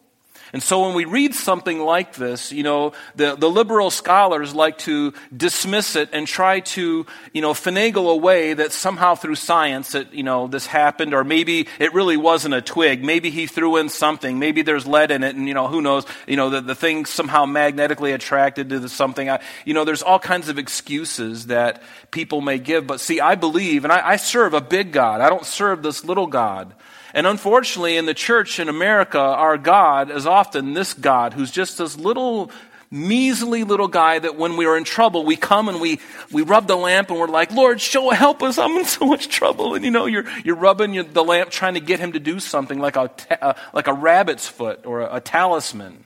And 0.55 0.63
so 0.63 0.87
when 0.87 0.95
we 0.95 1.05
read 1.05 1.35
something 1.35 1.81
like 1.81 2.15
this, 2.15 2.53
you 2.53 2.63
know, 2.63 2.93
the, 3.17 3.35
the 3.35 3.51
liberal 3.51 3.91
scholars 3.91 4.55
like 4.55 4.79
to 4.79 5.13
dismiss 5.37 5.97
it 5.97 6.11
and 6.13 6.29
try 6.29 6.61
to, 6.61 7.05
you 7.33 7.43
know, 7.43 7.55
finagle 7.55 8.13
away 8.13 8.55
that 8.55 8.71
somehow 8.71 9.17
through 9.17 9.35
science 9.35 9.91
that, 9.91 10.15
you 10.15 10.23
know, 10.23 10.47
this 10.47 10.67
happened, 10.67 11.13
or 11.13 11.25
maybe 11.25 11.67
it 11.81 11.93
really 11.93 12.17
wasn't 12.17 12.55
a 12.55 12.63
twig. 12.63 13.03
Maybe 13.05 13.31
he 13.31 13.49
threw 13.49 13.79
in 13.79 13.89
something. 13.89 14.39
Maybe 14.39 14.63
there's 14.63 14.87
lead 14.87 15.11
in 15.11 15.25
it, 15.25 15.35
and, 15.35 15.49
you 15.49 15.55
know, 15.55 15.67
who 15.67 15.83
knows, 15.83 16.07
you 16.29 16.37
know, 16.37 16.51
the, 16.51 16.61
the 16.61 16.77
thing 16.77 17.05
somehow 17.05 17.47
magnetically 17.47 18.13
attracted 18.13 18.69
to 18.69 18.79
the 18.79 18.89
something. 18.89 19.29
I, 19.29 19.41
you 19.65 19.75
know, 19.75 19.85
there's 19.85 20.03
all 20.03 20.21
kinds 20.21 20.49
of 20.49 20.57
excuses 20.57 21.47
that 21.47 21.83
people 22.13 22.41
may 22.41 22.61
give. 22.61 22.87
But 22.87 23.01
see, 23.01 23.19
I 23.19 23.35
believe, 23.35 23.83
and 23.83 23.93
I, 23.93 24.11
I 24.11 24.17
serve 24.19 24.55
a 24.55 24.61
big 24.61 24.93
God. 24.93 25.21
I 25.21 25.31
don't 25.31 25.45
serve 25.45 25.83
this 25.83 26.05
little 26.05 26.29
God. 26.29 26.75
And 27.15 27.29
unfortunately, 27.29 27.97
in 27.97 28.07
the 28.07 28.15
church 28.15 28.59
in 28.59 28.69
America, 28.69 29.21
our 29.21 29.57
God 29.57 30.11
is 30.11 30.27
often 30.27 30.44
this 30.53 30.95
God 30.95 31.33
who's 31.33 31.51
just 31.51 31.79
this 31.79 31.97
little, 31.97 32.51
measly 32.91 33.65
little 33.65 33.89
guy 33.89 34.19
that 34.19 34.37
when 34.37 34.57
we 34.57 34.67
are 34.67 34.77
in 34.77 34.85
trouble, 34.85 35.25
we 35.25 35.37
come 35.37 35.69
and 35.69 35.81
we, 35.81 35.99
we 36.31 36.43
rub 36.43 36.67
the 36.67 36.77
lamp 36.77 37.11
and 37.11 37.19
we're 37.19 37.27
like, 37.27 37.51
Lord, 37.51 37.81
show, 37.81 38.11
help 38.11 38.43
us. 38.43 38.57
I'm 38.57 38.77
in 38.77 38.85
so 38.85 39.07
much 39.07 39.29
trouble. 39.29 39.75
And 39.75 39.85
you 39.85 39.91
know, 39.91 40.07
you're, 40.07 40.25
you're 40.45 40.57
rubbing 40.57 40.95
your, 40.95 41.05
the 41.05 41.25
lamp 41.25 41.51
trying 41.51 41.75
to 41.75 41.81
get 41.81 41.99
him 41.99 42.13
to 42.13 42.21
do 42.21 42.39
something 42.39 42.79
like 42.79 42.97
a, 42.97 43.11
uh, 43.43 43.55
like 43.73 43.89
a 43.89 43.93
rabbit's 43.93 44.47
foot 44.49 44.87
or 44.87 45.01
a, 45.01 45.17
a 45.17 45.21
talisman. 45.21 46.05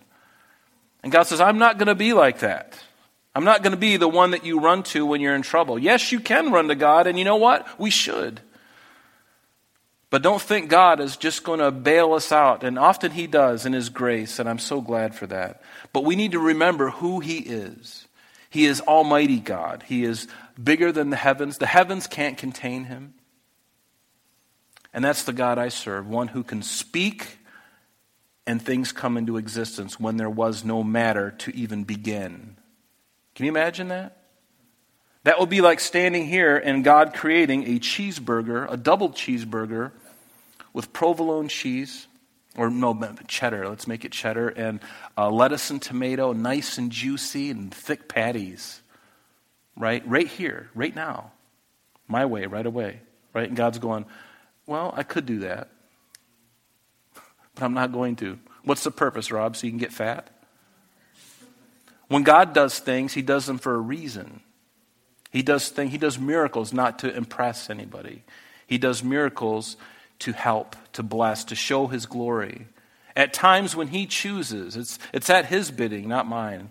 And 1.02 1.12
God 1.12 1.25
says, 1.25 1.40
I'm 1.40 1.59
not 1.59 1.78
going 1.78 1.88
to 1.88 1.95
be 1.95 2.12
like 2.12 2.40
that. 2.40 2.78
I'm 3.35 3.45
not 3.45 3.62
going 3.62 3.73
to 3.73 3.78
be 3.78 3.99
the 3.99 4.09
one 4.09 4.33
that 4.33 4.45
you 4.45 4.59
run 4.59 4.83
to 4.85 5.07
when 5.07 5.21
you're 5.21 5.35
in 5.35 5.42
trouble. 5.42 5.78
Yes, 5.78 6.11
you 6.11 6.18
can 6.18 6.50
run 6.50 6.68
to 6.68 6.75
God, 6.75 7.07
and 7.07 7.18
you 7.18 7.25
know 7.25 7.37
what? 7.37 7.78
We 7.78 7.90
should. 7.90 8.40
But 10.10 10.22
don't 10.22 10.40
think 10.40 10.70
God 10.70 11.00
is 11.00 11.16
just 11.16 11.44
going 11.44 11.60
to 11.60 11.70
bail 11.70 12.14
us 12.14 12.32
out. 12.32 12.64
And 12.64 12.78
often 12.78 13.12
He 13.12 13.26
does 13.26 13.66
in 13.66 13.72
His 13.72 13.88
grace, 13.88 14.38
and 14.38 14.48
I'm 14.48 14.58
so 14.58 14.80
glad 14.80 15.14
for 15.14 15.26
that. 15.26 15.62
But 15.92 16.04
we 16.04 16.16
need 16.16 16.32
to 16.32 16.38
remember 16.38 16.90
who 16.90 17.20
He 17.20 17.38
is. 17.38 18.06
He 18.50 18.64
is 18.64 18.80
Almighty 18.80 19.40
God, 19.40 19.84
He 19.86 20.04
is 20.04 20.26
bigger 20.62 20.92
than 20.92 21.10
the 21.10 21.16
heavens. 21.16 21.58
The 21.58 21.66
heavens 21.66 22.06
can't 22.06 22.38
contain 22.38 22.84
Him. 22.84 23.14
And 24.94 25.04
that's 25.04 25.24
the 25.24 25.34
God 25.34 25.58
I 25.58 25.68
serve, 25.68 26.08
one 26.08 26.28
who 26.28 26.42
can 26.42 26.62
speak 26.62 27.38
and 28.46 28.62
things 28.62 28.92
come 28.92 29.18
into 29.18 29.36
existence 29.36 30.00
when 30.00 30.16
there 30.16 30.30
was 30.30 30.64
no 30.64 30.82
matter 30.82 31.32
to 31.32 31.54
even 31.54 31.84
begin. 31.84 32.56
Can 33.34 33.44
you 33.44 33.52
imagine 33.52 33.88
that? 33.88 34.17
That 35.28 35.38
would 35.38 35.50
be 35.50 35.61
like 35.61 35.78
standing 35.78 36.25
here 36.25 36.56
and 36.56 36.82
God 36.82 37.12
creating 37.12 37.64
a 37.64 37.78
cheeseburger, 37.78 38.66
a 38.73 38.78
double 38.78 39.11
cheeseburger 39.11 39.90
with 40.73 40.90
provolone 40.94 41.49
cheese, 41.49 42.06
or 42.56 42.70
no, 42.70 42.99
cheddar. 43.26 43.68
Let's 43.68 43.87
make 43.87 44.06
it 44.06 44.12
cheddar, 44.12 44.49
and 44.49 44.80
uh, 45.18 45.28
lettuce 45.28 45.68
and 45.68 45.82
tomato, 45.82 46.32
nice 46.32 46.78
and 46.78 46.90
juicy 46.90 47.50
and 47.50 47.75
thick 47.75 48.08
patties. 48.08 48.80
right? 49.76 50.02
Right 50.08 50.28
here, 50.28 50.70
right 50.75 50.97
now. 50.97 51.32
My 52.06 52.25
way, 52.25 52.47
right 52.47 52.64
away, 52.64 53.00
right? 53.35 53.49
And 53.49 53.54
God's 53.54 53.78
going, 53.78 54.06
well, 54.64 54.94
I 54.97 55.02
could 55.02 55.26
do 55.26 55.40
that, 55.40 55.68
but 57.54 57.64
I'm 57.64 57.75
not 57.75 57.92
going 57.92 58.16
to. 58.16 58.38
What's 58.64 58.82
the 58.82 58.90
purpose, 58.90 59.30
Rob? 59.30 59.56
So 59.58 59.66
you 59.66 59.73
can 59.73 59.78
get 59.78 59.92
fat? 59.92 60.30
When 62.06 62.23
God 62.23 62.54
does 62.54 62.78
things, 62.78 63.12
He 63.12 63.20
does 63.20 63.44
them 63.44 63.58
for 63.58 63.75
a 63.75 63.78
reason. 63.78 64.40
He 65.30 65.42
does 65.42 65.68
things, 65.68 65.92
He 65.92 65.99
does 65.99 66.18
miracles 66.18 66.73
not 66.73 66.99
to 67.00 67.14
impress 67.14 67.70
anybody. 67.70 68.23
He 68.66 68.78
does 68.78 69.02
miracles 69.02 69.76
to 70.20 70.32
help, 70.32 70.76
to 70.92 71.02
bless, 71.02 71.44
to 71.44 71.54
show 71.54 71.87
His 71.87 72.06
glory. 72.06 72.66
At 73.16 73.32
times 73.32 73.75
when 73.75 73.88
He 73.88 74.06
chooses, 74.06 74.76
it's, 74.76 74.99
it's 75.12 75.30
at 75.30 75.47
His 75.47 75.70
bidding, 75.70 76.08
not 76.08 76.26
mine. 76.26 76.70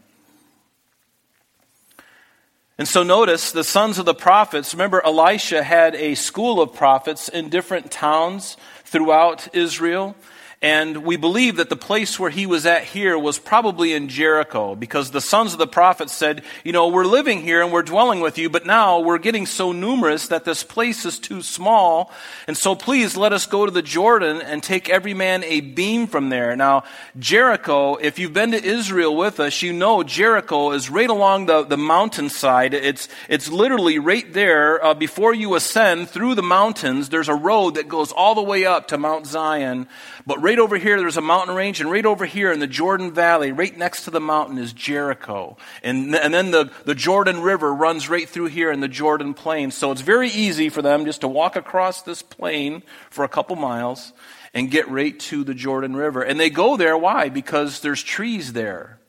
And 2.78 2.88
so 2.88 3.02
notice 3.02 3.52
the 3.52 3.64
sons 3.64 3.98
of 3.98 4.06
the 4.06 4.14
prophets. 4.14 4.74
Remember, 4.74 5.04
Elisha 5.04 5.64
had 5.64 5.96
a 5.96 6.14
school 6.14 6.62
of 6.62 6.74
prophets 6.74 7.28
in 7.28 7.50
different 7.50 7.90
towns 7.90 8.56
throughout 8.86 9.56
Israel. 9.56 10.16
And 10.60 11.04
we 11.04 11.18
believe 11.18 11.58
that 11.58 11.70
the 11.70 11.76
place 11.76 12.20
where 12.20 12.32
he 12.32 12.48
was 12.48 12.66
at 12.66 12.84
here 12.84 13.16
was 13.16 13.38
probably 13.38 13.94
in 13.94 14.10
Jericho 14.10 14.74
because 14.74 15.12
the 15.12 15.22
sons 15.22 15.54
of 15.54 15.60
the 15.60 15.68
prophets 15.68 16.14
said, 16.14 16.42
You 16.64 16.72
know, 16.72 16.88
we're 16.88 17.06
living 17.06 17.44
here 17.44 17.62
and 17.62 17.72
we're 17.72 17.84
dwelling 17.84 18.22
with 18.22 18.40
you, 18.40 18.50
but 18.50 18.66
now 18.66 19.00
we're 19.00 19.20
getting 19.20 19.46
so 19.46 19.72
numerous 19.72 20.30
that 20.30 20.46
this 20.46 20.64
place 20.64 21.06
is 21.06 21.20
too 21.20 21.44
small. 21.44 22.12
And 22.48 22.58
so 22.58 22.74
please 22.74 23.16
let 23.16 23.34
us 23.34 23.46
go 23.46 23.68
to 23.68 23.72
the 23.72 23.84
Jordan 23.84 24.42
and 24.42 24.64
take 24.64 24.90
every 24.90 25.14
man 25.14 25.44
a 25.44 25.62
beam 25.62 26.08
from 26.08 26.30
there. 26.30 26.56
Now, 26.56 26.86
Jericho, 27.20 27.94
if 27.94 28.18
you've 28.18 28.34
been 28.34 28.52
to 28.54 28.64
Israel 28.64 29.16
with 29.16 29.40
us, 29.40 29.62
you 29.62 29.74
know 29.74 30.02
Jericho 30.02 30.72
is 30.72 30.90
right 30.90 31.10
along 31.10 31.46
the, 31.46 31.66
the 31.66 31.78
mountainside. 31.78 32.74
It's, 32.74 33.10
it's 33.30 33.48
literally 33.48 34.00
right 34.00 34.34
there 34.34 34.84
uh, 34.84 34.96
before 34.96 35.36
you 35.36 35.54
ascend 35.54 36.10
through 36.10 36.34
the 36.34 36.42
mountains. 36.42 37.10
There's 37.10 37.30
a 37.30 37.36
road 37.36 37.76
that 37.76 37.88
goes 37.88 38.12
all 38.12 38.34
the 38.34 38.42
way 38.42 38.66
up 38.66 38.88
to 38.88 38.98
Mount 38.98 39.28
Zion. 39.28 39.88
But 40.26 40.42
right 40.48 40.60
over 40.60 40.78
here, 40.78 40.98
there's 40.98 41.18
a 41.18 41.22
mountain 41.22 41.54
range, 41.54 41.82
and 41.82 41.92
right 41.92 42.06
over 42.06 42.26
here 42.26 42.54
in 42.54 42.62
the 42.62 42.68
Jordan 42.68 43.12
Valley, 43.12 43.52
right 43.52 43.78
next 43.78 44.06
to 44.06 44.12
the 44.12 44.22
mountain, 44.22 44.58
is 44.58 44.72
Jericho. 44.72 45.58
And, 45.84 46.16
and 46.16 46.34
then 46.34 46.52
the, 46.52 46.72
the 46.86 46.96
Jordan 46.96 47.42
River 47.42 47.74
runs 47.74 48.08
right 48.08 48.30
through 48.30 48.46
here 48.46 48.72
in 48.72 48.80
the 48.80 48.88
Jordan 48.88 49.34
Plain. 49.34 49.72
So 49.72 49.92
it's 49.92 50.00
very 50.00 50.30
easy 50.30 50.70
for 50.70 50.82
them 50.82 51.04
just 51.04 51.20
to 51.20 51.28
walk 51.28 51.58
across 51.58 52.02
this 52.02 52.22
plain 52.22 52.82
for 53.10 53.26
a 53.26 53.28
couple 53.28 53.58
miles 53.58 54.14
and 54.54 54.72
get 54.72 54.88
right 54.88 55.20
to 55.20 55.44
the 55.44 55.54
Jordan 55.54 55.98
River. 55.98 56.22
And 56.22 56.40
they 56.40 56.50
go 56.50 56.78
there, 56.78 56.98
why? 56.98 57.28
Because 57.28 57.82
there's 57.82 58.02
trees 58.02 58.54
there. 58.54 59.00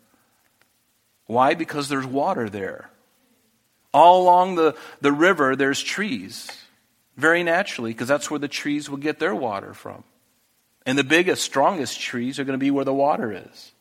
Why? 1.26 1.54
Because 1.54 1.88
there's 1.88 2.04
water 2.04 2.50
there. 2.50 2.90
All 3.94 4.24
along 4.24 4.56
the, 4.56 4.74
the 5.02 5.12
river, 5.12 5.54
there's 5.54 5.80
trees. 5.80 6.50
Very 7.16 7.44
naturally, 7.44 7.92
because 7.92 8.08
that's 8.08 8.28
where 8.28 8.40
the 8.40 8.48
trees 8.48 8.90
will 8.90 8.98
get 8.98 9.20
their 9.20 9.36
water 9.36 9.72
from. 9.72 10.02
And 10.88 10.96
the 10.96 11.04
biggest, 11.04 11.42
strongest 11.42 12.00
trees 12.00 12.38
are 12.38 12.44
going 12.44 12.58
to 12.58 12.64
be 12.64 12.70
where 12.70 12.82
the 12.86 12.94
water 12.94 13.30
is. 13.30 13.72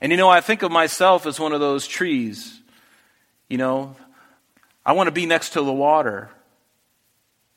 And 0.00 0.12
you 0.12 0.16
know, 0.16 0.28
I 0.28 0.40
think 0.40 0.62
of 0.62 0.70
myself 0.70 1.26
as 1.26 1.40
one 1.40 1.52
of 1.52 1.58
those 1.58 1.88
trees. 1.88 2.60
You 3.48 3.58
know, 3.58 3.96
I 4.86 4.92
want 4.92 5.08
to 5.08 5.10
be 5.10 5.26
next 5.26 5.54
to 5.54 5.60
the 5.60 5.72
water. 5.72 6.30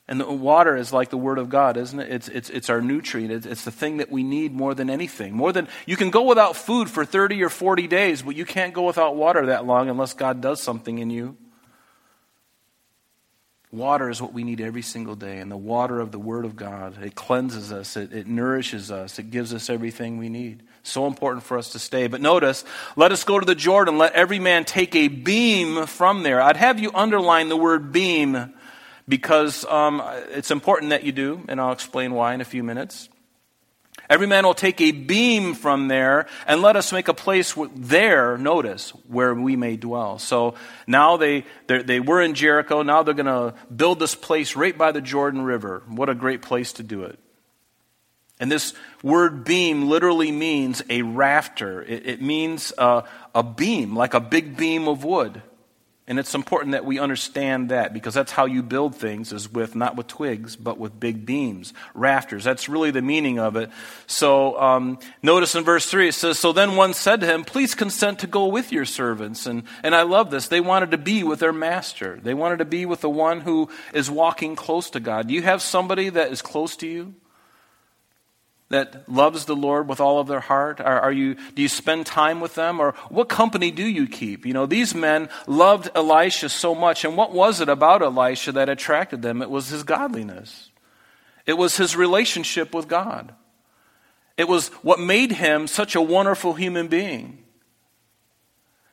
And 0.08 0.18
the 0.18 0.28
water 0.28 0.76
is 0.76 0.92
like 0.92 1.10
the 1.10 1.16
Word 1.16 1.38
of 1.38 1.50
God, 1.50 1.76
isn't 1.76 2.00
it? 2.00 2.10
It's, 2.10 2.26
it's, 2.26 2.50
it's 2.50 2.68
our 2.68 2.80
nutrient. 2.80 3.30
It's, 3.30 3.46
it's 3.46 3.64
the 3.64 3.70
thing 3.70 3.98
that 3.98 4.10
we 4.10 4.24
need 4.24 4.52
more 4.52 4.74
than 4.74 4.90
anything. 4.90 5.34
More 5.34 5.52
than, 5.52 5.68
you 5.86 5.96
can 5.96 6.10
go 6.10 6.22
without 6.24 6.56
food 6.56 6.90
for 6.90 7.04
30 7.04 7.44
or 7.44 7.48
40 7.48 7.86
days, 7.86 8.22
but 8.22 8.34
you 8.34 8.44
can't 8.44 8.74
go 8.74 8.82
without 8.82 9.14
water 9.14 9.46
that 9.46 9.66
long 9.66 9.88
unless 9.88 10.14
God 10.14 10.40
does 10.40 10.60
something 10.60 10.98
in 10.98 11.10
you. 11.10 11.36
Water 13.72 14.10
is 14.10 14.20
what 14.20 14.34
we 14.34 14.44
need 14.44 14.60
every 14.60 14.82
single 14.82 15.14
day, 15.16 15.38
and 15.38 15.50
the 15.50 15.56
water 15.56 15.98
of 15.98 16.12
the 16.12 16.18
Word 16.18 16.44
of 16.44 16.56
God. 16.56 17.02
It 17.02 17.14
cleanses 17.14 17.72
us, 17.72 17.96
it, 17.96 18.12
it, 18.12 18.26
nourishes 18.26 18.90
us, 18.90 19.18
it 19.18 19.30
gives 19.30 19.54
us 19.54 19.70
everything 19.70 20.18
we 20.18 20.28
need. 20.28 20.62
So 20.82 21.06
important 21.06 21.42
for 21.42 21.56
us 21.56 21.70
to 21.70 21.78
stay. 21.78 22.06
But 22.06 22.20
notice, 22.20 22.66
let 22.96 23.12
us 23.12 23.24
go 23.24 23.40
to 23.40 23.46
the 23.46 23.54
Jordan, 23.54 23.96
let 23.96 24.12
every 24.12 24.38
man 24.38 24.66
take 24.66 24.94
a 24.94 25.08
beam 25.08 25.86
from 25.86 26.22
there. 26.22 26.42
I'd 26.42 26.58
have 26.58 26.80
you 26.80 26.90
underline 26.92 27.48
the 27.48 27.56
word 27.56 27.92
beam 27.92 28.52
because 29.08 29.64
um, 29.64 30.02
it's 30.30 30.50
important 30.50 30.90
that 30.90 31.04
you 31.04 31.12
do, 31.12 31.42
and 31.48 31.58
I'll 31.58 31.72
explain 31.72 32.12
why 32.12 32.34
in 32.34 32.42
a 32.42 32.44
few 32.44 32.62
minutes. 32.62 33.08
Every 34.12 34.26
man 34.26 34.44
will 34.44 34.52
take 34.52 34.78
a 34.82 34.92
beam 34.92 35.54
from 35.54 35.88
there 35.88 36.26
and 36.46 36.60
let 36.60 36.76
us 36.76 36.92
make 36.92 37.08
a 37.08 37.14
place 37.14 37.56
there, 37.74 38.36
notice, 38.36 38.90
where 39.08 39.32
we 39.32 39.56
may 39.56 39.78
dwell. 39.78 40.18
So 40.18 40.54
now 40.86 41.16
they, 41.16 41.46
they 41.66 41.98
were 41.98 42.20
in 42.20 42.34
Jericho. 42.34 42.82
Now 42.82 43.02
they're 43.02 43.14
going 43.14 43.24
to 43.24 43.54
build 43.74 43.98
this 43.98 44.14
place 44.14 44.54
right 44.54 44.76
by 44.76 44.92
the 44.92 45.00
Jordan 45.00 45.40
River. 45.40 45.82
What 45.88 46.10
a 46.10 46.14
great 46.14 46.42
place 46.42 46.74
to 46.74 46.82
do 46.82 47.04
it. 47.04 47.18
And 48.38 48.52
this 48.52 48.74
word 49.02 49.44
beam 49.44 49.88
literally 49.88 50.30
means 50.30 50.82
a 50.90 51.00
rafter, 51.00 51.80
it, 51.80 52.06
it 52.06 52.20
means 52.20 52.70
a, 52.76 53.04
a 53.34 53.42
beam, 53.42 53.96
like 53.96 54.12
a 54.12 54.20
big 54.20 54.58
beam 54.58 54.88
of 54.88 55.04
wood. 55.04 55.40
And 56.12 56.18
it's 56.18 56.34
important 56.34 56.72
that 56.72 56.84
we 56.84 56.98
understand 56.98 57.70
that 57.70 57.94
because 57.94 58.12
that's 58.12 58.32
how 58.32 58.44
you 58.44 58.62
build 58.62 58.94
things 58.94 59.32
is 59.32 59.50
with 59.50 59.74
not 59.74 59.96
with 59.96 60.08
twigs 60.08 60.56
but 60.56 60.76
with 60.76 61.00
big 61.00 61.24
beams, 61.24 61.72
rafters. 61.94 62.44
That's 62.44 62.68
really 62.68 62.90
the 62.90 63.00
meaning 63.00 63.38
of 63.38 63.56
it. 63.56 63.70
So 64.06 64.60
um, 64.60 64.98
notice 65.22 65.54
in 65.54 65.64
verse 65.64 65.86
three 65.86 66.08
it 66.08 66.12
says, 66.12 66.38
"So 66.38 66.52
then 66.52 66.76
one 66.76 66.92
said 66.92 67.22
to 67.22 67.26
him, 67.26 67.44
Please 67.44 67.74
consent 67.74 68.18
to 68.18 68.26
go 68.26 68.48
with 68.48 68.72
your 68.72 68.84
servants." 68.84 69.46
And 69.46 69.62
and 69.82 69.94
I 69.94 70.02
love 70.02 70.30
this. 70.30 70.48
They 70.48 70.60
wanted 70.60 70.90
to 70.90 70.98
be 70.98 71.24
with 71.24 71.38
their 71.38 71.50
master. 71.50 72.20
They 72.22 72.34
wanted 72.34 72.58
to 72.58 72.66
be 72.66 72.84
with 72.84 73.00
the 73.00 73.08
one 73.08 73.40
who 73.40 73.70
is 73.94 74.10
walking 74.10 74.54
close 74.54 74.90
to 74.90 75.00
God. 75.00 75.28
Do 75.28 75.32
you 75.32 75.40
have 75.40 75.62
somebody 75.62 76.10
that 76.10 76.30
is 76.30 76.42
close 76.42 76.76
to 76.76 76.86
you? 76.86 77.14
That 78.72 79.06
loves 79.06 79.44
the 79.44 79.54
Lord 79.54 79.86
with 79.86 80.00
all 80.00 80.18
of 80.18 80.28
their 80.28 80.40
heart? 80.40 80.80
Are, 80.80 80.98
are, 80.98 81.12
you, 81.12 81.34
do 81.54 81.60
you 81.60 81.68
spend 81.68 82.06
time 82.06 82.40
with 82.40 82.54
them? 82.54 82.80
Or 82.80 82.92
what 83.10 83.28
company 83.28 83.70
do 83.70 83.84
you 83.84 84.08
keep? 84.08 84.46
You 84.46 84.54
know, 84.54 84.64
these 84.64 84.94
men 84.94 85.28
loved 85.46 85.90
Elisha 85.94 86.48
so 86.48 86.74
much. 86.74 87.04
And 87.04 87.14
what 87.14 87.32
was 87.32 87.60
it 87.60 87.68
about 87.68 88.00
Elisha 88.00 88.50
that 88.52 88.70
attracted 88.70 89.20
them? 89.20 89.42
It 89.42 89.50
was 89.50 89.68
his 89.68 89.82
godliness, 89.82 90.70
it 91.44 91.52
was 91.52 91.76
his 91.76 91.94
relationship 91.94 92.74
with 92.74 92.88
God. 92.88 93.34
It 94.38 94.48
was 94.48 94.68
what 94.80 94.98
made 94.98 95.32
him 95.32 95.66
such 95.66 95.94
a 95.94 96.00
wonderful 96.00 96.54
human 96.54 96.88
being. 96.88 97.44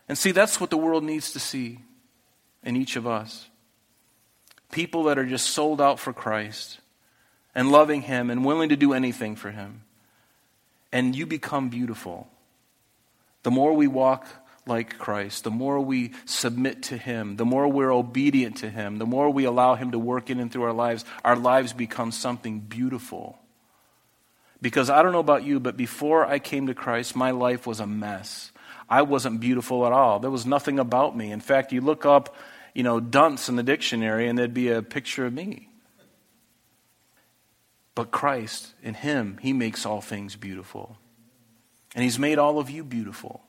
And 0.10 0.18
see, 0.18 0.32
that's 0.34 0.60
what 0.60 0.70
the 0.70 0.78
world 0.78 1.06
needs 1.06 1.32
to 1.32 1.40
see 1.40 1.80
in 2.62 2.76
each 2.76 2.98
of 2.98 3.08
us. 3.08 3.48
People 4.74 5.04
that 5.04 5.18
are 5.18 5.26
just 5.26 5.52
sold 5.52 5.80
out 5.80 5.98
for 5.98 6.12
Christ 6.12 6.79
and 7.60 7.74
loving 7.74 8.02
Him 8.02 8.30
and 8.30 8.46
willing 8.46 8.70
to 8.70 8.78
do 8.78 8.94
anything 8.94 9.36
for 9.36 9.52
Him. 9.52 9.82
And 10.94 11.14
you 11.14 11.26
become 11.26 11.68
beautiful. 11.68 12.30
The 13.44 13.52
more 13.52 13.74
we 13.74 13.86
walk 13.86 14.26
like 14.66 14.98
Christ, 14.98 15.44
the 15.44 15.52
more 15.52 15.82
we 15.82 16.14
submit 16.24 16.84
to 16.84 16.98
Him, 16.98 17.36
the 17.36 17.44
more 17.44 17.68
we're 17.68 17.92
obedient 17.92 18.56
to 18.60 18.70
Him, 18.70 18.98
the 18.98 19.06
more 19.06 19.30
we 19.30 19.44
allow 19.44 19.76
Him 19.76 19.92
to 19.92 20.00
work 20.00 20.30
in 20.30 20.40
and 20.40 20.50
through 20.50 20.64
our 20.64 20.74
lives, 20.74 21.04
our 21.26 21.36
lives 21.36 21.74
become 21.74 22.14
something 22.14 22.62
beautiful. 22.62 23.38
Because 24.62 24.90
I 24.90 25.04
don't 25.04 25.12
know 25.12 25.20
about 25.20 25.44
you, 25.44 25.60
but 25.60 25.76
before 25.76 26.26
I 26.26 26.40
came 26.40 26.68
to 26.68 26.74
Christ, 26.74 27.14
my 27.14 27.32
life 27.32 27.68
was 27.68 27.82
a 27.82 27.86
mess. 27.86 28.54
I 28.90 29.02
wasn't 29.02 29.42
beautiful 29.42 29.86
at 29.86 29.92
all. 29.92 30.20
There 30.20 30.32
was 30.32 30.46
nothing 30.46 30.80
about 30.80 31.14
me. 31.18 31.30
In 31.30 31.42
fact, 31.42 31.74
you 31.74 31.82
look 31.82 32.06
up, 32.06 32.38
you 32.74 32.84
know, 32.84 33.02
dunce 33.02 33.50
in 33.50 33.58
the 33.58 33.64
dictionary 33.64 34.30
and 34.30 34.40
there'd 34.40 34.54
be 34.54 34.70
a 34.70 34.82
picture 34.82 35.26
of 35.26 35.34
me. 35.34 35.69
But 38.00 38.12
Christ, 38.12 38.76
in 38.82 38.94
Him, 38.94 39.38
He 39.42 39.52
makes 39.52 39.86
all 39.86 40.00
things 40.00 40.38
beautiful. 40.38 40.96
And 41.94 42.02
He's 42.02 42.18
made 42.18 42.38
all 42.38 42.58
of 42.58 42.70
you 42.70 42.86
beautiful. 42.86 43.42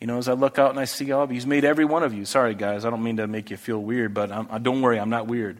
You 0.00 0.06
know, 0.06 0.16
as 0.16 0.28
I 0.28 0.34
look 0.34 0.60
out 0.60 0.70
and 0.70 0.78
I 0.78 0.84
see 0.84 1.10
all 1.10 1.24
of 1.24 1.30
you, 1.32 1.34
He's 1.34 1.44
made 1.44 1.64
every 1.64 1.84
one 1.84 2.04
of 2.04 2.14
you. 2.14 2.24
Sorry, 2.24 2.54
guys, 2.54 2.84
I 2.84 2.90
don't 2.90 3.02
mean 3.02 3.16
to 3.16 3.26
make 3.26 3.50
you 3.50 3.56
feel 3.56 3.80
weird, 3.80 4.14
but 4.14 4.30
I'm, 4.30 4.46
uh, 4.48 4.58
don't 4.58 4.80
worry, 4.80 5.00
I'm 5.00 5.10
not 5.10 5.26
weird. 5.26 5.58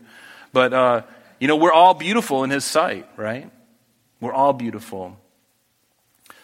But, 0.52 0.72
uh, 0.72 1.02
you 1.40 1.48
know, 1.48 1.56
we're 1.56 1.72
all 1.72 1.92
beautiful 1.92 2.44
in 2.44 2.50
His 2.50 2.64
sight, 2.64 3.08
right? 3.16 3.50
We're 4.20 4.32
all 4.32 4.52
beautiful. 4.52 5.18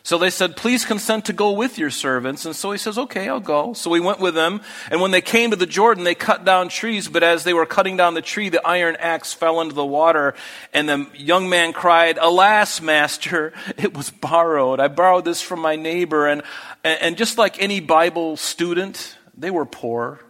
So 0.07 0.19
they 0.19 0.31
said, 0.31 0.55
Please 0.55 0.85
consent 0.85 1.25
to 1.25 1.33
go 1.33 1.51
with 1.51 1.79
your 1.79 1.91
servants. 1.91 2.47
And 2.47 2.55
so 2.55 2.71
he 2.71 2.79
says, 2.79 2.97
Okay, 2.97 3.29
I'll 3.29 3.41
go. 3.41 3.73
So 3.73 3.91
we 3.91 3.99
went 3.99 4.21
with 4.21 4.37
them. 4.37 4.61
And 4.89 5.01
when 5.01 5.11
they 5.11 5.21
came 5.21 5.51
to 5.51 5.57
the 5.57 5.67
Jordan, 5.67 6.05
they 6.05 6.15
cut 6.15 6.45
down 6.45 6.69
trees. 6.69 7.09
But 7.09 7.25
as 7.25 7.43
they 7.43 7.53
were 7.53 7.67
cutting 7.67 7.97
down 7.97 8.15
the 8.15 8.23
tree, 8.23 8.49
the 8.49 8.65
iron 8.65 8.95
axe 9.01 9.33
fell 9.33 9.61
into 9.61 9.75
the 9.75 9.85
water. 9.85 10.37
And 10.73 10.89
the 10.89 11.09
young 11.17 11.49
man 11.49 11.73
cried, 11.73 12.19
Alas, 12.21 12.81
master, 12.81 13.53
it 13.77 13.97
was 13.97 14.11
borrowed. 14.11 14.79
I 14.79 14.87
borrowed 14.87 15.25
this 15.25 15.43
from 15.43 15.59
my 15.59 15.75
neighbor. 15.75 16.29
And, 16.29 16.43
and 16.85 17.17
just 17.17 17.37
like 17.37 17.61
any 17.61 17.81
Bible 17.81 18.37
student, 18.37 19.19
they 19.37 19.51
were 19.51 19.67
poor. 19.67 20.21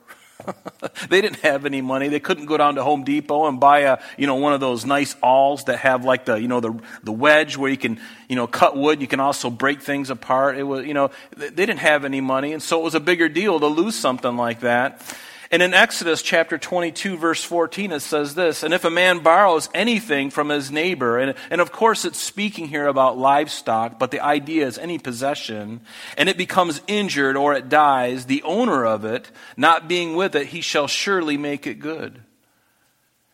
they 1.09 1.21
didn't 1.21 1.41
have 1.41 1.67
any 1.67 1.81
money. 1.81 2.09
They 2.09 2.21
couldn't 2.21 2.47
go 2.47 2.57
down 2.57 2.77
to 2.77 2.83
Home 2.83 3.05
Depot 3.05 3.47
and 3.47 3.59
buy 3.59 3.81
a, 3.81 3.99
you 4.17 4.27
know, 4.27 4.37
one 4.37 4.53
of 4.53 4.61
those 4.61 4.85
nice 4.85 5.15
awls 5.23 5.65
that 5.65 5.79
have 5.79 6.05
like 6.05 6.25
the, 6.25 6.37
you 6.37 6.49
know, 6.49 6.61
the, 6.61 6.79
the 7.03 7.13
wedge 7.13 7.57
where 7.57 7.71
you 7.71 7.77
can, 7.77 8.01
you 8.29 8.37
know, 8.37 8.47
cut 8.47 8.77
wood. 8.77 9.01
You 9.01 9.07
can 9.07 9.21
also 9.21 9.51
break 9.51 9.83
things 9.83 10.11
apart. 10.11 10.59
It 10.59 10.65
was, 10.65 10.87
you 10.87 10.95
know, 10.95 11.11
they 11.37 11.51
didn't 11.51 11.79
have 11.79 12.05
any 12.05 12.21
money. 12.21 12.53
And 12.53 12.63
so 12.63 12.81
it 12.81 12.85
was 12.85 12.95
a 12.95 13.01
bigger 13.01 13.29
deal 13.29 13.61
to 13.61 13.67
lose 13.67 13.95
something 13.95 14.37
like 14.37 14.61
that. 14.61 15.03
And 15.51 15.63
in 15.63 15.75
Exodus 15.75 16.23
chapter 16.23 16.59
22, 16.59 17.17
verse 17.17 17.43
14, 17.45 17.93
it 17.93 18.01
says 18.01 18.35
this 18.35 18.63
And 18.63 18.75
if 18.75 18.85
a 18.85 18.91
man 18.91 19.21
borrows 19.21 19.69
anything 19.73 20.31
from 20.31 20.49
his 20.49 20.71
neighbor, 20.71 21.19
and, 21.19 21.35
and 21.51 21.61
of 21.61 21.71
course 21.73 22.05
it's 22.05 22.21
speaking 22.21 22.69
here 22.69 22.87
about 22.87 23.19
livestock, 23.19 23.99
but 23.99 24.11
the 24.11 24.21
idea 24.21 24.67
is 24.67 24.79
any 24.79 24.99
possession, 24.99 25.81
and 26.17 26.29
it 26.29 26.37
becomes 26.37 26.81
injured 26.87 27.37
or 27.37 27.55
it 27.55 27.69
dies, 27.69 28.27
the 28.27 28.43
owner 28.43 28.85
of 28.85 29.05
it, 29.05 29.31
not 29.57 29.89
being 29.89 30.17
with 30.17 30.35
it, 30.35 30.49
he 30.49 30.61
shall 30.61 30.89
surely 30.89 31.37
make 31.37 31.67
it 31.67 31.79
good. 31.79 32.23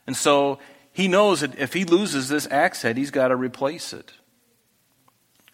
And 0.07 0.17
so 0.17 0.59
he 0.93 1.09
knows 1.09 1.41
that 1.41 1.59
if 1.59 1.73
he 1.73 1.85
loses 1.85 2.29
this 2.29 2.47
axe 2.51 2.83
head, 2.83 2.99
he's 2.99 3.11
got 3.11 3.29
to 3.29 3.37
replace 3.37 3.93
it. 3.93 4.13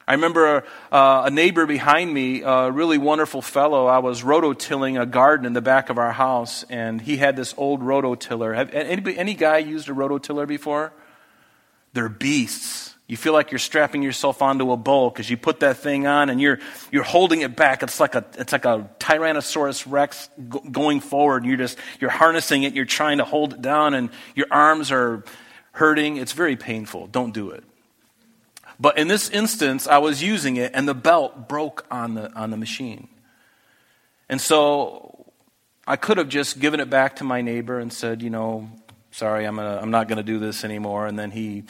I 0.09 0.13
remember 0.13 0.65
uh, 0.91 1.25
a 1.27 1.31
neighbor 1.31 1.67
behind 1.67 2.15
me, 2.15 2.41
a 2.41 2.71
really 2.71 2.97
wonderful 2.97 3.43
fellow. 3.43 3.85
I 3.85 3.99
was 3.99 4.23
rototilling 4.23 4.99
a 4.99 5.05
garden 5.05 5.45
in 5.45 5.53
the 5.53 5.61
back 5.61 5.91
of 5.91 5.99
our 5.99 6.13
house, 6.13 6.65
and 6.71 6.99
he 6.99 7.19
had 7.19 7.37
this 7.37 7.53
old 7.59 7.83
rototiller. 7.83 8.55
Have 8.55 8.73
anybody, 8.73 9.19
any 9.19 9.35
guy 9.35 9.59
used 9.59 9.91
a 9.91 9.93
rototiller 9.93 10.49
before? 10.49 10.95
They're 11.93 12.09
beasts. 12.09 12.95
You 13.07 13.19
feel 13.19 13.35
like 13.35 13.53
you're 13.53 13.59
strapping 13.59 14.03
yourself 14.03 14.41
onto 14.41 14.73
a 14.73 14.79
bull 14.79 15.11
because 15.11 15.29
you 15.29 15.37
put 15.37 15.61
that 15.61 15.77
thing 15.77 16.07
on 16.07 16.31
and 16.31 16.41
you're 16.41 16.59
you're 16.91 17.03
holding 17.03 17.43
it 17.43 17.55
back. 17.55 17.83
It's 17.83 18.01
like 18.01 18.15
a 18.15 18.25
it's 18.39 18.53
like 18.53 18.65
a 18.65 18.89
Tyrannosaurus 18.99 19.85
Rex 19.87 20.31
go- 20.49 20.61
going 20.61 21.01
forward. 21.01 21.45
You're 21.45 21.59
just 21.59 21.77
you're 22.01 22.09
harnessing 22.09 22.63
it. 22.63 22.73
You're 22.73 22.87
trying 22.87 23.19
to 23.19 23.25
hold 23.25 23.53
it 23.53 23.61
down, 23.61 23.93
and 23.93 24.09
your 24.35 24.47
arms 24.51 24.91
are 24.91 25.23
hurting. 25.73 26.17
It's 26.17 26.33
very 26.33 26.57
painful. 26.57 27.09
Don't 27.09 27.35
do 27.35 27.51
it. 27.51 27.63
But 28.81 28.99
in 28.99 29.09
this 29.09 29.29
instance, 29.31 29.87
I 29.87 29.99
was 29.99 30.23
using 30.23 30.57
it 30.57 30.73
and 30.75 30.89
the 30.89 30.95
belt 30.95 31.49
broke 31.49 31.85
on 31.91 32.15
the, 32.15 32.33
on 32.35 32.51
the 32.51 32.57
machine. 32.57 33.09
And 34.29 34.41
so 34.41 35.33
I 35.87 35.97
could 35.97 36.19
have 36.19 36.29
just 36.29 36.61
given 36.61 36.81
it 36.81 36.91
back 36.91 37.17
to 37.17 37.25
my 37.25 37.41
neighbor 37.41 37.79
and 37.79 37.93
said, 37.93 38.23
you 38.23 38.31
know, 38.31 38.71
sorry, 39.11 39.47
I'm, 39.47 39.57
gonna, 39.57 39.79
I'm 39.83 39.91
not 39.91 40.07
going 40.07 40.19
to 40.19 40.23
do 40.23 40.39
this 40.39 40.65
anymore. 40.65 41.07
And 41.07 41.19
then 41.19 41.31
he 41.31 41.65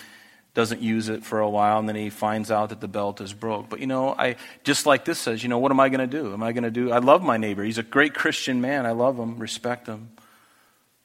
doesn't 0.55 0.83
use 0.83 1.09
it 1.09 1.25
for 1.25 1.39
a 1.39 1.49
while 1.49 1.79
and 1.79 1.89
then 1.89 1.95
he 1.95 2.11
finds 2.11 2.51
out 2.51 2.71
that 2.71 2.81
the 2.81 2.89
belt 2.89 3.21
is 3.21 3.33
broke. 3.33 3.69
But 3.71 3.79
you 3.79 3.87
know, 3.87 4.13
I 4.13 4.37
just 4.65 4.87
like 4.87 5.05
this 5.05 5.19
says, 5.19 5.43
you 5.43 5.49
know, 5.49 5.59
what 5.59 5.71
am 5.71 5.79
I 5.79 5.89
going 5.89 6.01
to 6.01 6.07
do? 6.07 6.33
Am 6.33 6.43
I 6.43 6.53
going 6.53 6.65
to 6.65 6.71
do 6.71 6.91
I 6.91 6.99
love 6.99 7.23
my 7.23 7.37
neighbor. 7.37 7.63
He's 7.63 7.79
a 7.79 7.83
great 7.85 8.13
Christian 8.13 8.61
man. 8.61 8.85
I 8.85 8.91
love 8.91 9.17
him, 9.17 9.39
respect 9.39 9.87
him. 9.87 10.11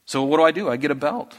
So 0.06 0.24
what 0.24 0.38
do 0.38 0.42
I 0.42 0.50
do? 0.50 0.68
I 0.68 0.76
get 0.76 0.90
a 0.90 0.96
belt. 0.96 1.38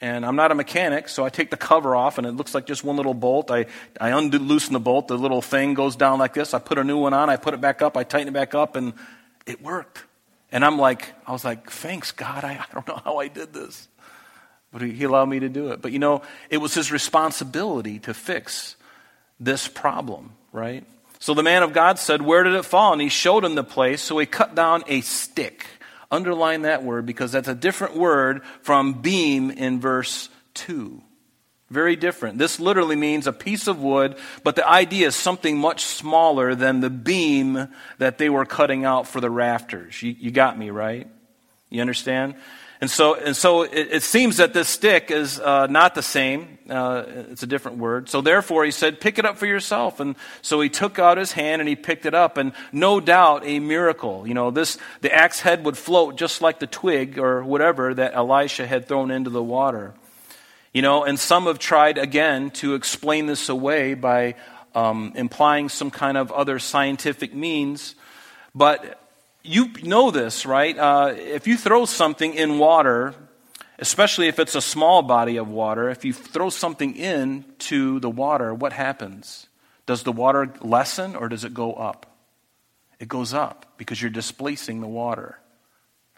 And 0.00 0.24
I'm 0.24 0.36
not 0.36 0.52
a 0.52 0.54
mechanic, 0.54 1.08
so 1.08 1.24
I 1.24 1.28
take 1.28 1.50
the 1.50 1.56
cover 1.56 1.96
off, 1.96 2.18
and 2.18 2.26
it 2.26 2.32
looks 2.32 2.54
like 2.54 2.66
just 2.66 2.84
one 2.84 2.96
little 2.96 3.14
bolt. 3.14 3.50
I, 3.50 3.66
I 4.00 4.10
undo, 4.10 4.38
loosen 4.38 4.72
the 4.72 4.80
bolt, 4.80 5.08
the 5.08 5.18
little 5.18 5.42
thing 5.42 5.74
goes 5.74 5.96
down 5.96 6.20
like 6.20 6.34
this. 6.34 6.54
I 6.54 6.60
put 6.60 6.78
a 6.78 6.84
new 6.84 6.98
one 6.98 7.14
on, 7.14 7.28
I 7.28 7.36
put 7.36 7.52
it 7.52 7.60
back 7.60 7.82
up, 7.82 7.96
I 7.96 8.04
tighten 8.04 8.28
it 8.28 8.34
back 8.34 8.54
up, 8.54 8.76
and 8.76 8.92
it 9.44 9.60
worked. 9.60 10.04
And 10.52 10.64
I'm 10.64 10.78
like, 10.78 11.12
I 11.26 11.32
was 11.32 11.44
like, 11.44 11.70
thanks, 11.70 12.12
God. 12.12 12.44
I, 12.44 12.52
I 12.70 12.74
don't 12.74 12.86
know 12.86 13.00
how 13.04 13.16
I 13.16 13.28
did 13.28 13.52
this. 13.52 13.88
But 14.72 14.82
he, 14.82 14.92
he 14.92 15.04
allowed 15.04 15.28
me 15.28 15.40
to 15.40 15.48
do 15.48 15.72
it. 15.72 15.82
But 15.82 15.92
you 15.92 15.98
know, 15.98 16.22
it 16.48 16.58
was 16.58 16.74
his 16.74 16.92
responsibility 16.92 17.98
to 18.00 18.14
fix 18.14 18.76
this 19.40 19.66
problem, 19.66 20.32
right? 20.52 20.84
So 21.18 21.34
the 21.34 21.42
man 21.42 21.62
of 21.62 21.72
God 21.72 21.98
said, 21.98 22.22
Where 22.22 22.44
did 22.44 22.54
it 22.54 22.64
fall? 22.64 22.92
And 22.92 23.02
he 23.02 23.08
showed 23.08 23.44
him 23.44 23.54
the 23.54 23.64
place, 23.64 24.02
so 24.02 24.18
he 24.18 24.26
cut 24.26 24.54
down 24.54 24.84
a 24.86 25.00
stick. 25.00 25.66
Underline 26.10 26.62
that 26.62 26.82
word 26.82 27.04
because 27.06 27.32
that's 27.32 27.48
a 27.48 27.54
different 27.54 27.96
word 27.96 28.42
from 28.62 29.02
beam 29.02 29.50
in 29.50 29.80
verse 29.80 30.28
2. 30.54 31.02
Very 31.70 31.96
different. 31.96 32.38
This 32.38 32.58
literally 32.58 32.96
means 32.96 33.26
a 33.26 33.32
piece 33.32 33.66
of 33.66 33.82
wood, 33.82 34.16
but 34.42 34.56
the 34.56 34.66
idea 34.66 35.08
is 35.08 35.14
something 35.14 35.58
much 35.58 35.84
smaller 35.84 36.54
than 36.54 36.80
the 36.80 36.88
beam 36.88 37.68
that 37.98 38.16
they 38.16 38.30
were 38.30 38.46
cutting 38.46 38.86
out 38.86 39.06
for 39.06 39.20
the 39.20 39.28
rafters. 39.28 40.02
You, 40.02 40.16
you 40.18 40.30
got 40.30 40.58
me, 40.58 40.70
right? 40.70 41.08
You 41.70 41.80
understand? 41.80 42.34
And 42.80 42.88
so, 42.88 43.14
and 43.14 43.34
so 43.34 43.62
it, 43.62 43.88
it 43.90 44.02
seems 44.04 44.36
that 44.36 44.52
this 44.52 44.68
stick 44.68 45.10
is 45.10 45.40
uh, 45.40 45.66
not 45.66 45.96
the 45.96 46.02
same. 46.02 46.58
Uh, 46.70 47.02
it's 47.30 47.42
a 47.42 47.46
different 47.46 47.78
word. 47.78 48.08
So 48.08 48.20
therefore, 48.20 48.64
he 48.64 48.70
said, 48.70 49.00
pick 49.00 49.18
it 49.18 49.24
up 49.24 49.36
for 49.36 49.46
yourself. 49.46 49.98
And 49.98 50.14
so 50.42 50.60
he 50.60 50.68
took 50.68 51.00
out 51.00 51.18
his 51.18 51.32
hand 51.32 51.60
and 51.60 51.68
he 51.68 51.74
picked 51.74 52.06
it 52.06 52.14
up. 52.14 52.36
And 52.36 52.52
no 52.70 53.00
doubt, 53.00 53.42
a 53.44 53.58
miracle. 53.58 54.28
You 54.28 54.34
know, 54.34 54.52
this 54.52 54.78
the 55.00 55.12
axe 55.12 55.40
head 55.40 55.64
would 55.64 55.76
float 55.76 56.16
just 56.16 56.40
like 56.40 56.60
the 56.60 56.68
twig 56.68 57.18
or 57.18 57.42
whatever 57.42 57.94
that 57.94 58.14
Elisha 58.14 58.66
had 58.66 58.86
thrown 58.86 59.10
into 59.10 59.30
the 59.30 59.42
water. 59.42 59.94
You 60.72 60.82
know, 60.82 61.02
and 61.02 61.18
some 61.18 61.46
have 61.46 61.58
tried 61.58 61.98
again 61.98 62.50
to 62.52 62.74
explain 62.74 63.26
this 63.26 63.48
away 63.48 63.94
by 63.94 64.36
um, 64.76 65.12
implying 65.16 65.68
some 65.68 65.90
kind 65.90 66.16
of 66.16 66.30
other 66.30 66.60
scientific 66.60 67.34
means. 67.34 67.96
But 68.54 69.00
you 69.42 69.70
know 69.82 70.10
this, 70.10 70.44
right? 70.44 70.76
Uh, 70.76 71.14
if 71.16 71.46
you 71.46 71.56
throw 71.56 71.84
something 71.84 72.34
in 72.34 72.58
water, 72.58 73.14
especially 73.78 74.28
if 74.28 74.38
it's 74.38 74.54
a 74.54 74.60
small 74.60 75.02
body 75.02 75.36
of 75.36 75.48
water, 75.48 75.88
if 75.88 76.04
you 76.04 76.12
throw 76.12 76.50
something 76.50 76.96
into 76.96 78.00
the 78.00 78.10
water, 78.10 78.52
what 78.52 78.72
happens? 78.72 79.46
Does 79.86 80.02
the 80.02 80.12
water 80.12 80.52
lessen 80.60 81.16
or 81.16 81.28
does 81.28 81.44
it 81.44 81.54
go 81.54 81.72
up? 81.72 82.06
It 82.98 83.08
goes 83.08 83.32
up 83.32 83.74
because 83.78 84.02
you're 84.02 84.10
displacing 84.10 84.80
the 84.80 84.88
water, 84.88 85.38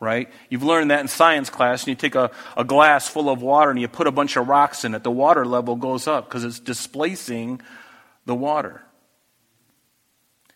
right? 0.01 0.29
You've 0.49 0.63
learned 0.63 0.91
that 0.91 1.01
in 1.01 1.09
science 1.09 1.51
class, 1.51 1.83
and 1.83 1.89
you 1.89 1.95
take 1.95 2.15
a, 2.15 2.31
a 2.57 2.65
glass 2.65 3.07
full 3.07 3.29
of 3.29 3.43
water 3.43 3.71
and 3.71 3.79
you 3.79 3.87
put 3.87 4.07
a 4.07 4.11
bunch 4.13 4.37
of 4.37 4.49
rocks 4.49 4.85
in 4.85 4.95
it. 4.95 5.05
The 5.05 5.11
water 5.11 5.45
level 5.45 5.77
goes 5.77 6.09
up 6.09 6.29
because 6.29 6.43
it's 6.43 6.59
displacing 6.59 7.61
the 8.25 8.35
water. 8.35 8.83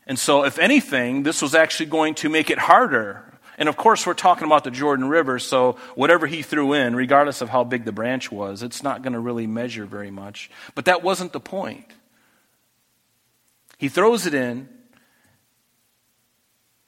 And 0.07 0.19
so, 0.19 0.45
if 0.45 0.59
anything, 0.59 1.23
this 1.23 1.41
was 1.41 1.55
actually 1.55 1.87
going 1.87 2.15
to 2.17 2.29
make 2.29 2.51
it 2.51 2.59
harder. 2.59 3.25
And 3.57 3.69
of 3.69 3.77
course, 3.77 4.07
we're 4.07 4.15
talking 4.15 4.47
about 4.47 4.65
the 4.65 4.71
Jordan 4.71 5.09
River, 5.09 5.39
so 5.39 5.77
whatever 5.95 6.27
he 6.27 6.43
threw 6.43 6.73
in, 6.73 6.97
regardless 6.97 7.41
of 7.41 7.49
how 7.49 7.65
big 7.65 7.85
the 7.85 7.93
branch 7.93 8.31
was, 8.31 8.63
it's 8.63 8.83
not 8.83 9.03
going 9.03 9.13
to 9.13 9.21
really 9.21 9.47
measure 9.47 9.87
very 9.87 10.11
much. 10.11 10.51
But 10.75 10.87
that 10.87 11.03
wasn't 11.03 11.33
the 11.33 11.41
point. 11.41 11.87
He 13.79 13.89
throws 13.89 14.27
it 14.27 14.35
in, 14.35 14.69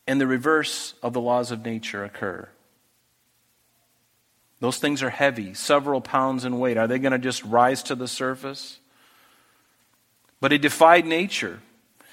and 0.07 0.21
the 0.21 0.27
reverse 0.27 0.95
of 1.03 1.13
the 1.13 1.21
laws 1.21 1.51
of 1.51 1.65
nature 1.65 2.05
occur. 2.05 2.49
Those 4.61 4.79
things 4.79 5.03
are 5.03 5.11
heavy, 5.11 5.55
several 5.55 6.01
pounds 6.01 6.45
in 6.45 6.59
weight. 6.59 6.79
Are 6.79 6.87
they 6.87 6.99
going 6.99 7.13
to 7.13 7.19
just 7.19 7.45
rise 7.45 7.83
to 7.85 7.95
the 7.95 8.09
surface? 8.09 8.79
But 10.41 10.53
he 10.53 10.59
defied 10.59 11.07
nature. 11.07 11.61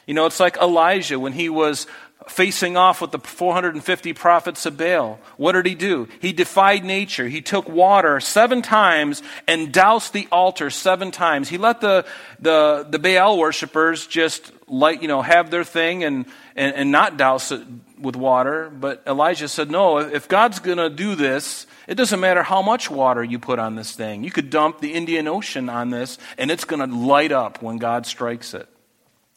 You 0.06 0.13
know, 0.13 0.26
it's 0.26 0.39
like 0.39 0.58
Elijah 0.58 1.20
when 1.20 1.34
he 1.34 1.50
was 1.50 1.88
facing 2.28 2.78
off 2.78 3.02
with 3.02 3.12
the 3.12 3.20
450 3.20 4.13
prophets 4.13 4.66
of 4.66 4.78
Baal. 4.78 5.20
What 5.38 5.54
did 5.54 5.66
he 5.66 5.76
do? 5.76 6.08
He 6.20 6.34
defied 6.34 6.84
nature. 6.84 7.28
He 7.28 7.42
took 7.42 7.68
water 7.68 8.20
seven 8.20 8.62
times 8.62 9.22
and 9.48 9.72
doused 9.72 10.13
the 10.13 10.28
altar 10.32 10.70
seven 10.70 11.12
times. 11.12 11.50
He 11.50 11.58
let 11.58 11.82
the, 11.82 12.06
the, 12.39 12.88
the 12.89 13.00
Baal 13.00 13.38
worshippers 13.38 14.08
just 14.08 14.52
light, 14.68 15.02
you 15.02 15.08
know, 15.08 15.22
have 15.22 15.52
their 15.52 15.63
thing 15.63 16.04
and, 16.04 16.26
and, 16.56 16.76
and 16.76 16.92
not 16.92 17.18
douse 17.18 17.52
it 17.52 17.62
with 18.00 18.16
water. 18.16 18.70
But 18.70 19.04
Elijah 19.06 19.48
said, 19.48 19.70
no, 19.70 20.00
if 20.00 20.28
God's 20.28 20.60
going 20.60 20.78
to 20.78 20.89
do 20.89 21.16
this, 21.16 21.68
it 21.88 21.96
doesn't 21.96 22.20
matter 22.20 22.44
how 22.44 22.62
much 22.62 22.89
water 22.89 23.24
you 23.24 23.39
put 23.39 23.60
on 23.60 23.76
this 23.76 23.94
thing. 23.94 24.24
You 24.24 24.32
could 24.32 24.50
dump 24.50 24.80
the 24.80 24.94
Indian 24.94 25.28
Ocean 25.28 25.70
on 25.70 25.89
this 25.89 26.18
and 26.38 26.50
it's 26.50 26.66
going 26.66 26.88
to 26.88 26.96
light 26.96 27.32
up 27.32 27.62
when 27.62 27.78
God 27.78 28.06
strikes 28.06 28.54
it. 28.54 28.70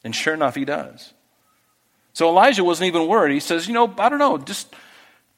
And 0.03 0.15
sure 0.15 0.33
enough, 0.33 0.55
he 0.55 0.65
does. 0.65 1.13
So 2.13 2.29
Elijah 2.29 2.63
wasn't 2.63 2.87
even 2.87 3.07
worried. 3.07 3.33
He 3.33 3.39
says, 3.39 3.67
You 3.67 3.73
know, 3.73 3.93
I 3.97 4.09
don't 4.09 4.19
know, 4.19 4.37
just 4.37 4.73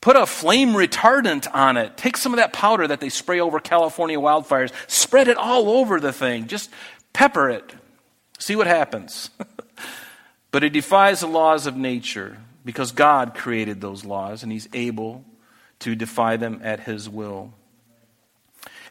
put 0.02 0.16
a 0.16 0.26
flame 0.26 0.70
retardant 0.70 1.54
on 1.54 1.78
it. 1.78 1.98
Take 1.98 2.18
some 2.18 2.34
of 2.34 2.38
that 2.38 2.54
powder 2.54 2.88
that 2.88 3.00
they 3.00 3.10
spray 3.10 3.40
over 3.40 3.60
California 3.60 4.18
wildfires, 4.18 4.72
spread 4.88 5.28
it 5.28 5.38
all 5.38 5.70
over 5.70 6.00
the 6.00 6.14
thing. 6.14 6.48
Just 6.48 6.70
pepper 7.14 7.50
it. 7.50 7.74
See 8.38 8.56
what 8.56 8.68
happens. 8.68 9.30
but 10.52 10.64
it 10.64 10.72
defies 10.72 11.20
the 11.20 11.28
laws 11.28 11.68
of 11.68 11.76
nature 11.76 12.38
because 12.64 12.92
God 12.92 13.36
created 13.36 13.82
those 13.82 14.06
laws 14.06 14.44
and 14.44 14.52
he's 14.52 14.70
able 14.74 15.26
to 15.80 15.96
defy 15.96 16.38
them 16.38 16.62
at 16.64 16.82
his 16.82 17.10
will. 17.10 17.54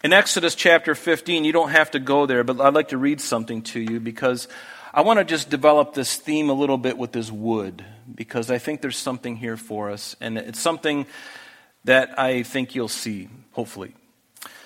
In 0.04 0.12
Exodus 0.12 0.54
chapter 0.54 0.94
15, 0.94 1.44
you 1.44 1.52
don't 1.52 1.70
have 1.70 1.90
to 1.92 1.98
go 1.98 2.26
there, 2.26 2.44
but 2.44 2.60
I'd 2.60 2.74
like 2.74 2.88
to 2.88 2.98
read 2.98 3.20
something 3.20 3.62
to 3.62 3.80
you 3.80 3.98
because 3.98 4.46
I 4.98 5.02
want 5.02 5.20
to 5.20 5.24
just 5.24 5.48
develop 5.48 5.94
this 5.94 6.16
theme 6.16 6.50
a 6.50 6.52
little 6.52 6.76
bit 6.76 6.98
with 6.98 7.12
this 7.12 7.30
wood 7.30 7.84
because 8.12 8.50
I 8.50 8.58
think 8.58 8.80
there's 8.80 8.96
something 8.96 9.36
here 9.36 9.56
for 9.56 9.92
us, 9.92 10.16
and 10.20 10.36
it's 10.36 10.58
something 10.58 11.06
that 11.84 12.18
I 12.18 12.42
think 12.42 12.74
you'll 12.74 12.88
see, 12.88 13.28
hopefully. 13.52 13.94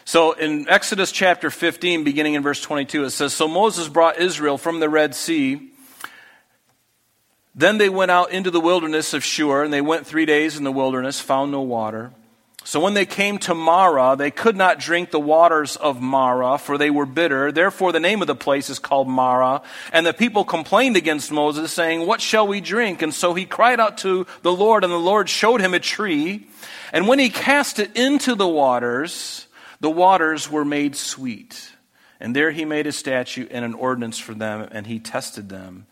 So 0.07 0.33
in 0.33 0.67
Exodus 0.71 1.13
chapter 1.13 1.51
15, 1.51 2.03
beginning 2.03 2.33
in 2.33 2.43
verse 2.43 2.63
22, 2.63 3.05
it 3.05 3.11
says 3.11 3.35
So 3.35 3.47
Moses 3.47 3.89
brought 3.89 4.19
Israel 4.19 4.57
from 4.57 4.81
the 4.81 4.89
Red 4.89 5.15
Sea. 5.15 5.71
Then 7.55 7.77
they 7.77 7.91
went 7.91 8.11
out 8.11 8.31
into 8.31 8.51
the 8.51 8.59
wilderness 8.59 9.13
of 9.13 9.23
Shur, 9.23 9.63
and 9.63 9.71
they 9.71 9.83
went 9.83 10.07
three 10.07 10.25
days 10.25 10.57
in 10.57 10.65
the 10.65 10.73
wilderness, 10.73 11.21
found 11.21 11.53
no 11.53 11.61
water. 11.61 12.11
So 12.65 12.79
when 12.81 12.95
they 12.95 13.07
came 13.07 13.39
to 13.39 13.55
Marah, 13.55 14.15
they 14.17 14.31
could 14.31 14.57
not 14.57 14.79
drink 14.79 15.11
the 15.11 15.21
waters 15.21 15.77
of 15.77 16.01
Marah, 16.01 16.59
for 16.59 16.79
they 16.79 16.91
were 16.91 17.07
bitter. 17.07 17.51
Therefore, 17.51 17.91
the 17.91 18.01
name 18.01 18.21
of 18.21 18.29
the 18.29 18.37
place 18.37 18.71
is 18.71 18.79
called 18.79 19.09
Marah. 19.09 19.63
And 19.93 20.07
the 20.07 20.13
people 20.13 20.45
complained 20.45 20.97
against 20.97 21.33
Moses, 21.33 21.73
saying, 21.73 22.07
What 22.07 22.21
shall 22.21 22.47
we 22.47 22.61
drink? 22.61 23.03
And 23.03 23.13
so 23.13 23.35
he 23.35 23.45
cried 23.45 23.81
out 23.81 23.99
to 23.99 24.27
the 24.43 24.53
Lord, 24.53 24.85
and 24.85 24.93
the 24.93 24.97
Lord 24.97 25.29
showed 25.29 25.61
him 25.61 25.75
a 25.75 25.81
tree. 25.81 26.47
And 26.93 27.09
when 27.09 27.19
he 27.19 27.31
cast 27.31 27.79
it 27.79 27.97
into 27.97 28.35
the 28.35 28.49
waters, 28.49 29.47
the 29.81 29.91
waters 29.91 30.51
were 30.51 30.65
made 30.65 30.95
sweet. 30.95 31.71
And 32.21 32.37
there 32.37 32.53
he 32.53 32.65
made 32.65 32.87
a 32.87 32.93
statute 32.93 33.49
and 33.51 33.65
an 33.65 33.75
ordinance 33.75 34.19
for 34.19 34.35
them, 34.35 34.69
and 34.71 34.87
he 34.87 35.01
tested 35.01 35.49
them. 35.49 35.87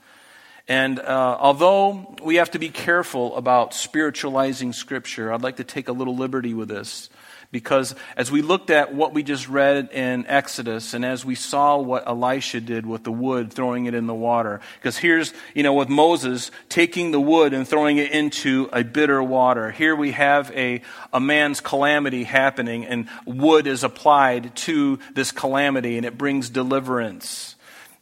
And 0.71 1.01
uh, 1.01 1.37
although 1.41 2.15
we 2.23 2.37
have 2.37 2.53
to 2.53 2.61
be 2.61 2.69
careful 2.69 3.35
about 3.35 3.75
spiritualizing 3.75 4.73
Scripture, 4.73 5.33
I'd 5.33 5.43
like 5.43 5.57
to 5.57 5.65
take 5.65 5.89
a 5.89 5.93
little 5.93 6.15
liberty 6.15 6.55
with 6.55 6.69
this. 6.69 7.11
Because 7.51 7.97
as 8.17 8.31
we 8.31 8.41
looked 8.41 8.71
at 8.71 8.95
what 8.95 9.13
we 9.13 9.25
just 9.25 9.49
read 9.49 9.91
in 9.93 10.29
Exodus, 10.29 10.95
and 10.95 11.05
as 11.05 11.25
we 11.25 11.35
saw 11.35 11.79
what 11.79 12.07
Elisha 12.07 12.61
did 12.61 12.87
with 12.87 13.03
the 13.03 13.11
wood, 13.11 13.53
throwing 13.53 13.87
it 13.87 13.95
in 13.95 14.07
the 14.07 14.15
water, 14.15 14.61
because 14.79 14.97
here's, 14.97 15.35
you 15.57 15.65
know, 15.65 15.75
with 15.75 15.89
Moses 15.89 16.53
taking 16.69 17.11
the 17.11 17.21
wood 17.21 17.53
and 17.53 17.67
throwing 17.67 17.97
it 17.97 18.13
into 18.13 18.71
a 18.73 18.85
bitter 18.85 19.21
water. 19.21 19.73
Here 19.73 19.97
we 19.97 20.13
have 20.13 20.53
a, 20.53 20.83
a 21.13 21.19
man's 21.19 21.61
calamity 21.61 22.23
happening, 22.23 22.87
and 22.87 23.09
wood 23.27 23.67
is 23.67 23.83
applied 23.83 24.55
to 24.55 25.01
this 25.15 25.33
calamity, 25.33 25.97
and 25.97 26.07
it 26.07 26.17
brings 26.17 26.49
deliverance. 26.49 27.57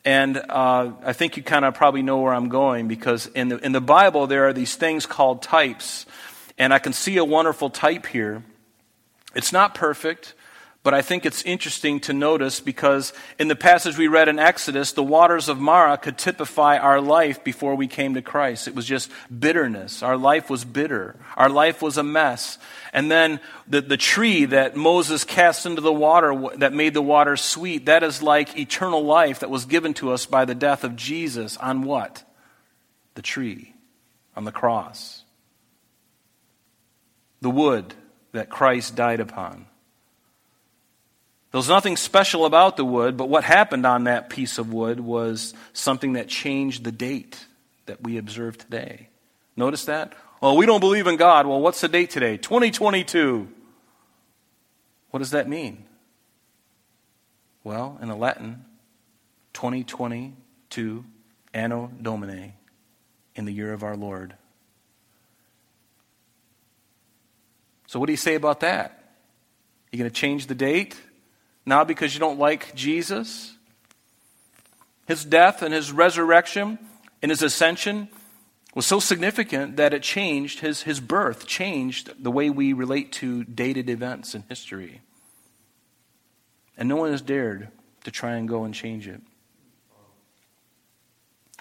And 0.09 0.38
uh, 0.38 0.92
I 1.05 1.12
think 1.12 1.37
you 1.37 1.42
kind 1.42 1.66
of 1.66 1.75
probably 1.75 2.01
know 2.01 2.16
where 2.23 2.33
I'm 2.33 2.49
going 2.49 2.88
because 2.88 3.27
in 3.27 3.51
the, 3.51 3.59
in 3.59 3.73
the 3.73 3.81
Bible 3.83 4.27
there 4.27 4.49
are 4.49 4.55
these 4.55 4.75
things 4.75 5.05
called 5.05 5.42
types. 5.42 6.07
And 6.57 6.73
I 6.73 6.79
can 6.79 6.94
see 6.94 7.18
a 7.18 7.25
wonderful 7.27 7.68
type 7.68 8.07
here. 8.07 8.42
It's 9.35 9.53
not 9.53 9.75
perfect, 9.75 10.33
but 10.85 10.95
I 10.95 11.03
think 11.03 11.27
it's 11.27 11.43
interesting 11.43 11.99
to 12.01 12.12
notice 12.12 12.61
because 12.61 13.12
in 13.38 13.49
the 13.49 13.57
passage 13.57 13.99
we 13.99 14.07
read 14.07 14.29
in 14.29 14.38
Exodus, 14.38 14.93
the 14.93 15.03
waters 15.03 15.49
of 15.49 15.59
Marah 15.59 15.99
could 15.99 16.17
typify 16.17 16.79
our 16.79 17.01
life 17.01 17.43
before 17.43 17.75
we 17.75 17.88
came 17.88 18.14
to 18.14 18.23
Christ. 18.23 18.69
It 18.69 18.77
was 18.77 18.87
just 18.87 19.11
bitterness. 19.37 20.05
Our 20.05 20.17
life 20.17 20.49
was 20.49 20.64
bitter. 20.64 21.17
Our 21.37 21.49
life 21.49 21.83
was 21.83 21.99
a 21.99 22.05
mess. 22.05 22.59
And 22.93 23.11
then 23.11 23.41
the, 23.67 23.81
the 23.81 23.97
tree 23.97 24.45
that 24.47 24.77
Moses 24.77 25.25
cast 25.25 25.67
into 25.67 25.81
the 25.81 25.93
water 25.93 26.33
that 26.57 26.73
made 26.73 26.95
the 26.95 27.03
water 27.03 27.37
sweet, 27.37 27.87
that 27.87 28.05
is 28.05 28.23
like 28.23 28.57
eternal 28.57 29.05
life 29.05 29.41
that 29.41 29.51
was 29.51 29.67
given 29.67 29.95
to 29.95 30.12
us 30.12 30.27
by 30.27 30.45
the 30.45 30.55
death 30.55 30.85
of 30.85 30.95
Jesus 30.95 31.57
on 31.57 31.83
what? 31.83 32.23
The 33.14 33.23
tree, 33.23 33.75
on 34.37 34.45
the 34.45 34.53
cross. 34.53 35.25
The 37.41 37.51
wood 37.51 37.95
that 38.31 38.49
Christ 38.49 38.95
died 38.95 39.19
upon. 39.19 39.67
There 41.50 41.58
was 41.58 41.68
nothing 41.68 41.96
special 41.96 42.44
about 42.44 42.76
the 42.76 42.84
wood, 42.84 43.16
but 43.16 43.28
what 43.28 43.42
happened 43.42 43.87
on 43.87 44.04
that 44.04 44.28
piece 44.28 44.58
of 44.58 44.72
wood 44.72 45.00
was 45.00 45.54
something 45.72 46.12
that 46.12 46.28
changed 46.28 46.84
the 46.84 46.92
date 46.92 47.46
that 47.87 48.02
we 48.02 48.18
observe 48.18 48.58
today. 48.58 49.08
Notice 49.56 49.87
that? 49.87 50.12
Well, 50.42 50.56
we 50.56 50.66
don't 50.66 50.80
believe 50.80 51.06
in 51.06 51.16
God. 51.16 51.46
Well, 51.46 51.61
what's 51.61 51.80
the 51.80 51.88
date 51.88 52.11
today? 52.11 52.37
2022. 52.37 53.48
What 55.11 55.18
does 55.20 55.30
that 55.30 55.48
mean? 55.48 55.84
Well, 57.64 57.98
in 58.02 58.08
the 58.08 58.14
Latin, 58.14 58.64
2022 59.54 61.04
Anno 61.54 61.90
Domini, 62.00 62.54
in 63.34 63.46
the 63.46 63.52
year 63.52 63.72
of 63.72 63.82
our 63.82 63.96
Lord. 63.96 64.34
So, 67.87 67.98
what 67.98 68.06
do 68.06 68.12
you 68.12 68.18
say 68.18 68.34
about 68.34 68.61
that? 68.61 69.14
You 69.90 69.98
going 69.98 70.11
to 70.11 70.14
change 70.14 70.46
the 70.46 70.54
date 70.54 70.94
now 71.68 71.85
because 71.85 72.14
you 72.14 72.20
don't 72.20 72.38
like 72.38 72.74
Jesus? 72.74 73.54
His 75.07 75.24
death 75.24 75.62
and 75.62 75.72
his 75.72 75.92
resurrection 75.92 76.78
and 77.22 77.31
his 77.31 77.42
ascension 77.42 78.09
was 78.74 78.87
so 78.87 79.00
significant 79.00 79.76
that 79.76 79.94
it 79.94 80.02
changed 80.02 80.61
his, 80.61 80.83
his 80.83 81.00
birth, 81.00 81.46
changed 81.46 82.12
the 82.22 82.31
way 82.31 82.50
we 82.50 82.72
relate 82.72 83.12
to 83.12 83.44
dated 83.44 83.88
events 83.88 84.35
in 84.35 84.44
history. 84.48 85.00
And 86.76 86.88
no 86.88 86.96
one 86.96 87.11
has 87.11 87.22
dared 87.22 87.68
to 88.04 88.11
try 88.11 88.37
and 88.37 88.48
go 88.48 88.64
and 88.64 88.74
change 88.74 89.09
it. 89.09 89.20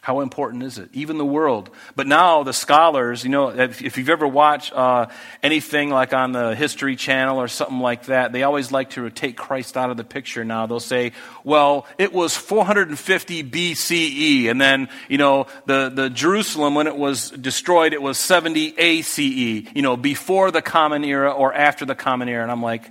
How 0.07 0.21
important 0.21 0.63
is 0.63 0.77
it? 0.77 0.89
Even 0.93 1.17
the 1.17 1.25
world. 1.25 1.69
But 1.97 2.07
now 2.07 2.43
the 2.43 2.53
scholars, 2.53 3.25
you 3.25 3.29
know, 3.29 3.49
if, 3.49 3.81
if 3.81 3.97
you've 3.97 4.07
ever 4.07 4.25
watched 4.25 4.71
uh, 4.71 5.07
anything 5.43 5.89
like 5.89 6.13
on 6.13 6.31
the 6.31 6.55
History 6.55 6.95
Channel 6.95 7.41
or 7.41 7.49
something 7.49 7.81
like 7.81 8.05
that, 8.05 8.31
they 8.31 8.43
always 8.43 8.71
like 8.71 8.91
to 8.91 9.09
take 9.09 9.35
Christ 9.35 9.75
out 9.75 9.89
of 9.89 9.97
the 9.97 10.05
picture 10.05 10.45
now. 10.45 10.65
They'll 10.65 10.79
say, 10.79 11.11
well, 11.43 11.85
it 11.97 12.13
was 12.13 12.37
450 12.37 13.43
BCE, 13.43 14.49
and 14.49 14.61
then, 14.61 14.87
you 15.09 15.17
know, 15.17 15.47
the, 15.65 15.91
the 15.93 16.09
Jerusalem, 16.09 16.73
when 16.73 16.87
it 16.87 16.95
was 16.95 17.29
destroyed, 17.31 17.91
it 17.91 18.01
was 18.01 18.17
70 18.17 18.75
ACE, 18.77 19.19
you 19.19 19.81
know, 19.81 19.97
before 19.97 20.51
the 20.51 20.61
Common 20.61 21.03
Era 21.03 21.31
or 21.31 21.53
after 21.53 21.83
the 21.83 21.95
Common 21.95 22.29
Era. 22.29 22.43
And 22.43 22.51
I'm 22.53 22.63
like, 22.63 22.89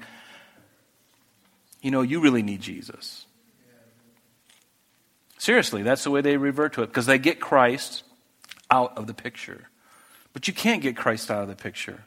you 1.81 1.91
know, 1.91 2.03
you 2.03 2.21
really 2.21 2.43
need 2.43 2.61
Jesus. 2.61 3.26
Seriously, 5.47 5.85
that's 5.85 6.03
the 6.03 6.11
way 6.11 6.23
they 6.23 6.37
revert 6.37 6.73
to 6.73 6.83
it 6.83 6.89
because 6.89 7.07
they 7.07 7.19
get 7.19 7.39
Christ 7.39 8.03
out 8.69 8.99
of 8.99 9.07
the 9.07 9.15
picture. 9.15 9.69
But 10.33 10.49
you 10.49 10.53
can't 10.53 10.83
get 10.83 10.97
Christ 10.97 11.31
out 11.31 11.43
of 11.43 11.49
the 11.49 11.55
picture. 11.55 12.03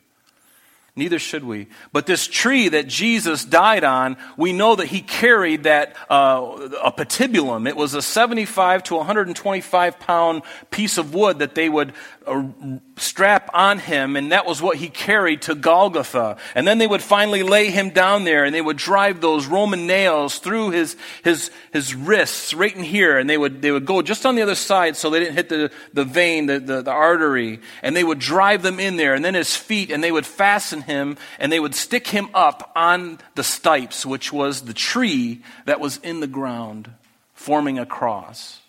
Neither 0.95 1.19
should 1.19 1.43
we. 1.43 1.67
But 1.93 2.05
this 2.05 2.27
tree 2.27 2.69
that 2.69 2.87
Jesus 2.87 3.45
died 3.45 3.83
on, 3.83 4.17
we 4.37 4.53
know 4.53 4.75
that 4.75 4.87
he 4.87 5.01
carried 5.01 5.63
that 5.63 5.95
uh, 6.09 6.69
a 6.83 6.91
patibulum. 6.91 7.67
It 7.67 7.77
was 7.77 7.93
a 7.93 8.01
75 8.01 8.83
to 8.83 8.95
125 8.95 9.99
pound 9.99 10.41
piece 10.71 10.97
of 10.97 11.13
wood 11.13 11.39
that 11.39 11.55
they 11.55 11.69
would 11.69 11.93
uh, 12.27 12.43
strap 12.97 13.49
on 13.53 13.79
him, 13.79 14.15
and 14.15 14.31
that 14.31 14.45
was 14.45 14.61
what 14.61 14.77
he 14.77 14.89
carried 14.89 15.43
to 15.43 15.55
Golgotha. 15.55 16.37
And 16.53 16.67
then 16.67 16.77
they 16.77 16.87
would 16.87 17.01
finally 17.01 17.43
lay 17.43 17.71
him 17.71 17.91
down 17.91 18.23
there, 18.23 18.43
and 18.43 18.53
they 18.53 18.61
would 18.61 18.77
drive 18.77 19.21
those 19.21 19.47
Roman 19.47 19.87
nails 19.87 20.39
through 20.39 20.71
his 20.71 20.97
his 21.23 21.49
his 21.71 21.95
wrists, 21.95 22.53
right 22.53 22.75
in 22.75 22.83
here, 22.83 23.17
and 23.17 23.29
they 23.29 23.37
would 23.37 23.61
they 23.61 23.71
would 23.71 23.85
go 23.85 24.01
just 24.01 24.25
on 24.25 24.35
the 24.35 24.41
other 24.41 24.55
side 24.55 24.97
so 24.97 25.09
they 25.09 25.19
didn't 25.19 25.35
hit 25.35 25.49
the 25.49 25.71
the 25.93 26.05
vein, 26.05 26.47
the, 26.47 26.59
the, 26.59 26.81
the 26.81 26.91
artery, 26.91 27.61
and 27.81 27.95
they 27.95 28.03
would 28.03 28.19
drive 28.19 28.61
them 28.61 28.79
in 28.79 28.97
there, 28.97 29.13
and 29.13 29.23
then 29.23 29.33
his 29.33 29.55
feet, 29.55 29.91
and 29.91 30.03
they 30.03 30.11
would 30.11 30.25
fasten 30.25 30.78
him, 30.83 31.17
and 31.39 31.51
they 31.51 31.59
would 31.59 31.75
stick 31.75 32.07
him 32.07 32.29
up 32.33 32.71
on 32.75 33.19
the 33.35 33.43
stipes, 33.43 34.05
which 34.05 34.31
was 34.31 34.61
the 34.61 34.73
tree 34.73 35.41
that 35.65 35.79
was 35.79 35.97
in 35.97 36.19
the 36.19 36.27
ground, 36.27 36.89
forming 37.33 37.79
a 37.79 37.85
cross. 37.85 38.59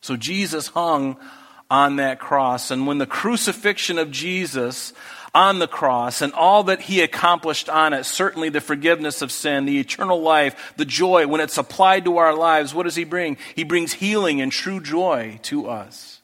So 0.00 0.16
Jesus 0.16 0.68
hung 0.68 1.16
on 1.70 1.96
that 1.96 2.20
cross. 2.20 2.70
And 2.70 2.86
when 2.86 2.98
the 2.98 3.06
crucifixion 3.06 3.98
of 3.98 4.10
Jesus 4.10 4.92
on 5.34 5.58
the 5.58 5.66
cross 5.68 6.22
and 6.22 6.32
all 6.32 6.64
that 6.64 6.80
he 6.82 7.02
accomplished 7.02 7.68
on 7.68 7.92
it, 7.92 8.04
certainly 8.04 8.48
the 8.48 8.60
forgiveness 8.60 9.20
of 9.20 9.32
sin, 9.32 9.64
the 9.66 9.78
eternal 9.78 10.20
life, 10.20 10.74
the 10.76 10.84
joy, 10.84 11.26
when 11.26 11.40
it's 11.40 11.58
applied 11.58 12.04
to 12.04 12.18
our 12.18 12.34
lives, 12.34 12.72
what 12.72 12.84
does 12.84 12.94
he 12.94 13.04
bring? 13.04 13.36
He 13.54 13.64
brings 13.64 13.92
healing 13.92 14.40
and 14.40 14.52
true 14.52 14.80
joy 14.80 15.40
to 15.42 15.68
us. 15.68 16.15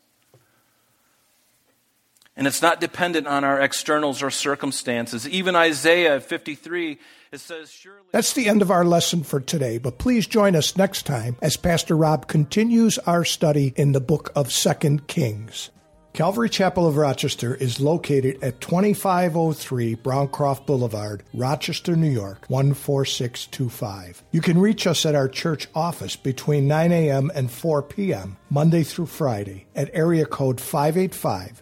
And 2.35 2.47
it's 2.47 2.63
not 2.63 2.81
dependent 2.81 3.27
on 3.27 3.45
our 3.45 3.61
externals 3.61 4.23
or 4.23 4.31
circumstances. 4.31 5.29
Even 5.29 5.55
Isaiah 5.55 6.19
53, 6.19 6.99
it 7.31 7.41
says, 7.41 7.71
Surely. 7.71 8.01
That's 8.11 8.33
the 8.33 8.49
end 8.49 8.63
of 8.63 8.71
our 8.71 8.85
lesson 8.85 9.23
for 9.23 9.39
today, 9.41 9.77
but 9.79 9.99
please 9.99 10.27
join 10.27 10.57
us 10.57 10.77
next 10.77 11.05
time 11.05 11.37
as 11.43 11.57
Pastor 11.57 11.97
Rob 11.97 12.29
continues 12.29 12.97
our 12.99 13.25
study 13.25 13.75
in 13.77 13.93
the 13.93 14.01
book 14.01 14.33
of 14.35 14.51
Second 14.51 15.09
Kings. 15.09 15.71
Calvary 16.15 16.51
Chapel 16.51 16.87
of 16.87 16.99
Rochester 16.99 17.55
is 17.55 17.81
located 17.81 18.43
at 18.43 18.61
2503 18.61 19.97
Browncroft 19.97 20.67
Boulevard, 20.67 21.23
Rochester, 21.33 21.97
New 21.97 22.11
York, 22.11 22.47
14625. 22.49 24.23
You 24.31 24.43
can 24.43 24.59
reach 24.59 24.87
us 24.87 25.07
at 25.07 25.15
our 25.15 25.29
church 25.29 25.69
office 25.75 26.17
between 26.17 26.69
9 26.69 26.93
a.m. 26.93 27.31
and 27.35 27.51
4 27.51 27.83
p.m., 27.85 28.37
Monday 28.51 28.83
through 28.83 29.07
Friday, 29.07 29.67
at 29.75 29.89
area 29.95 30.27
code 30.27 30.61
585 30.61 31.62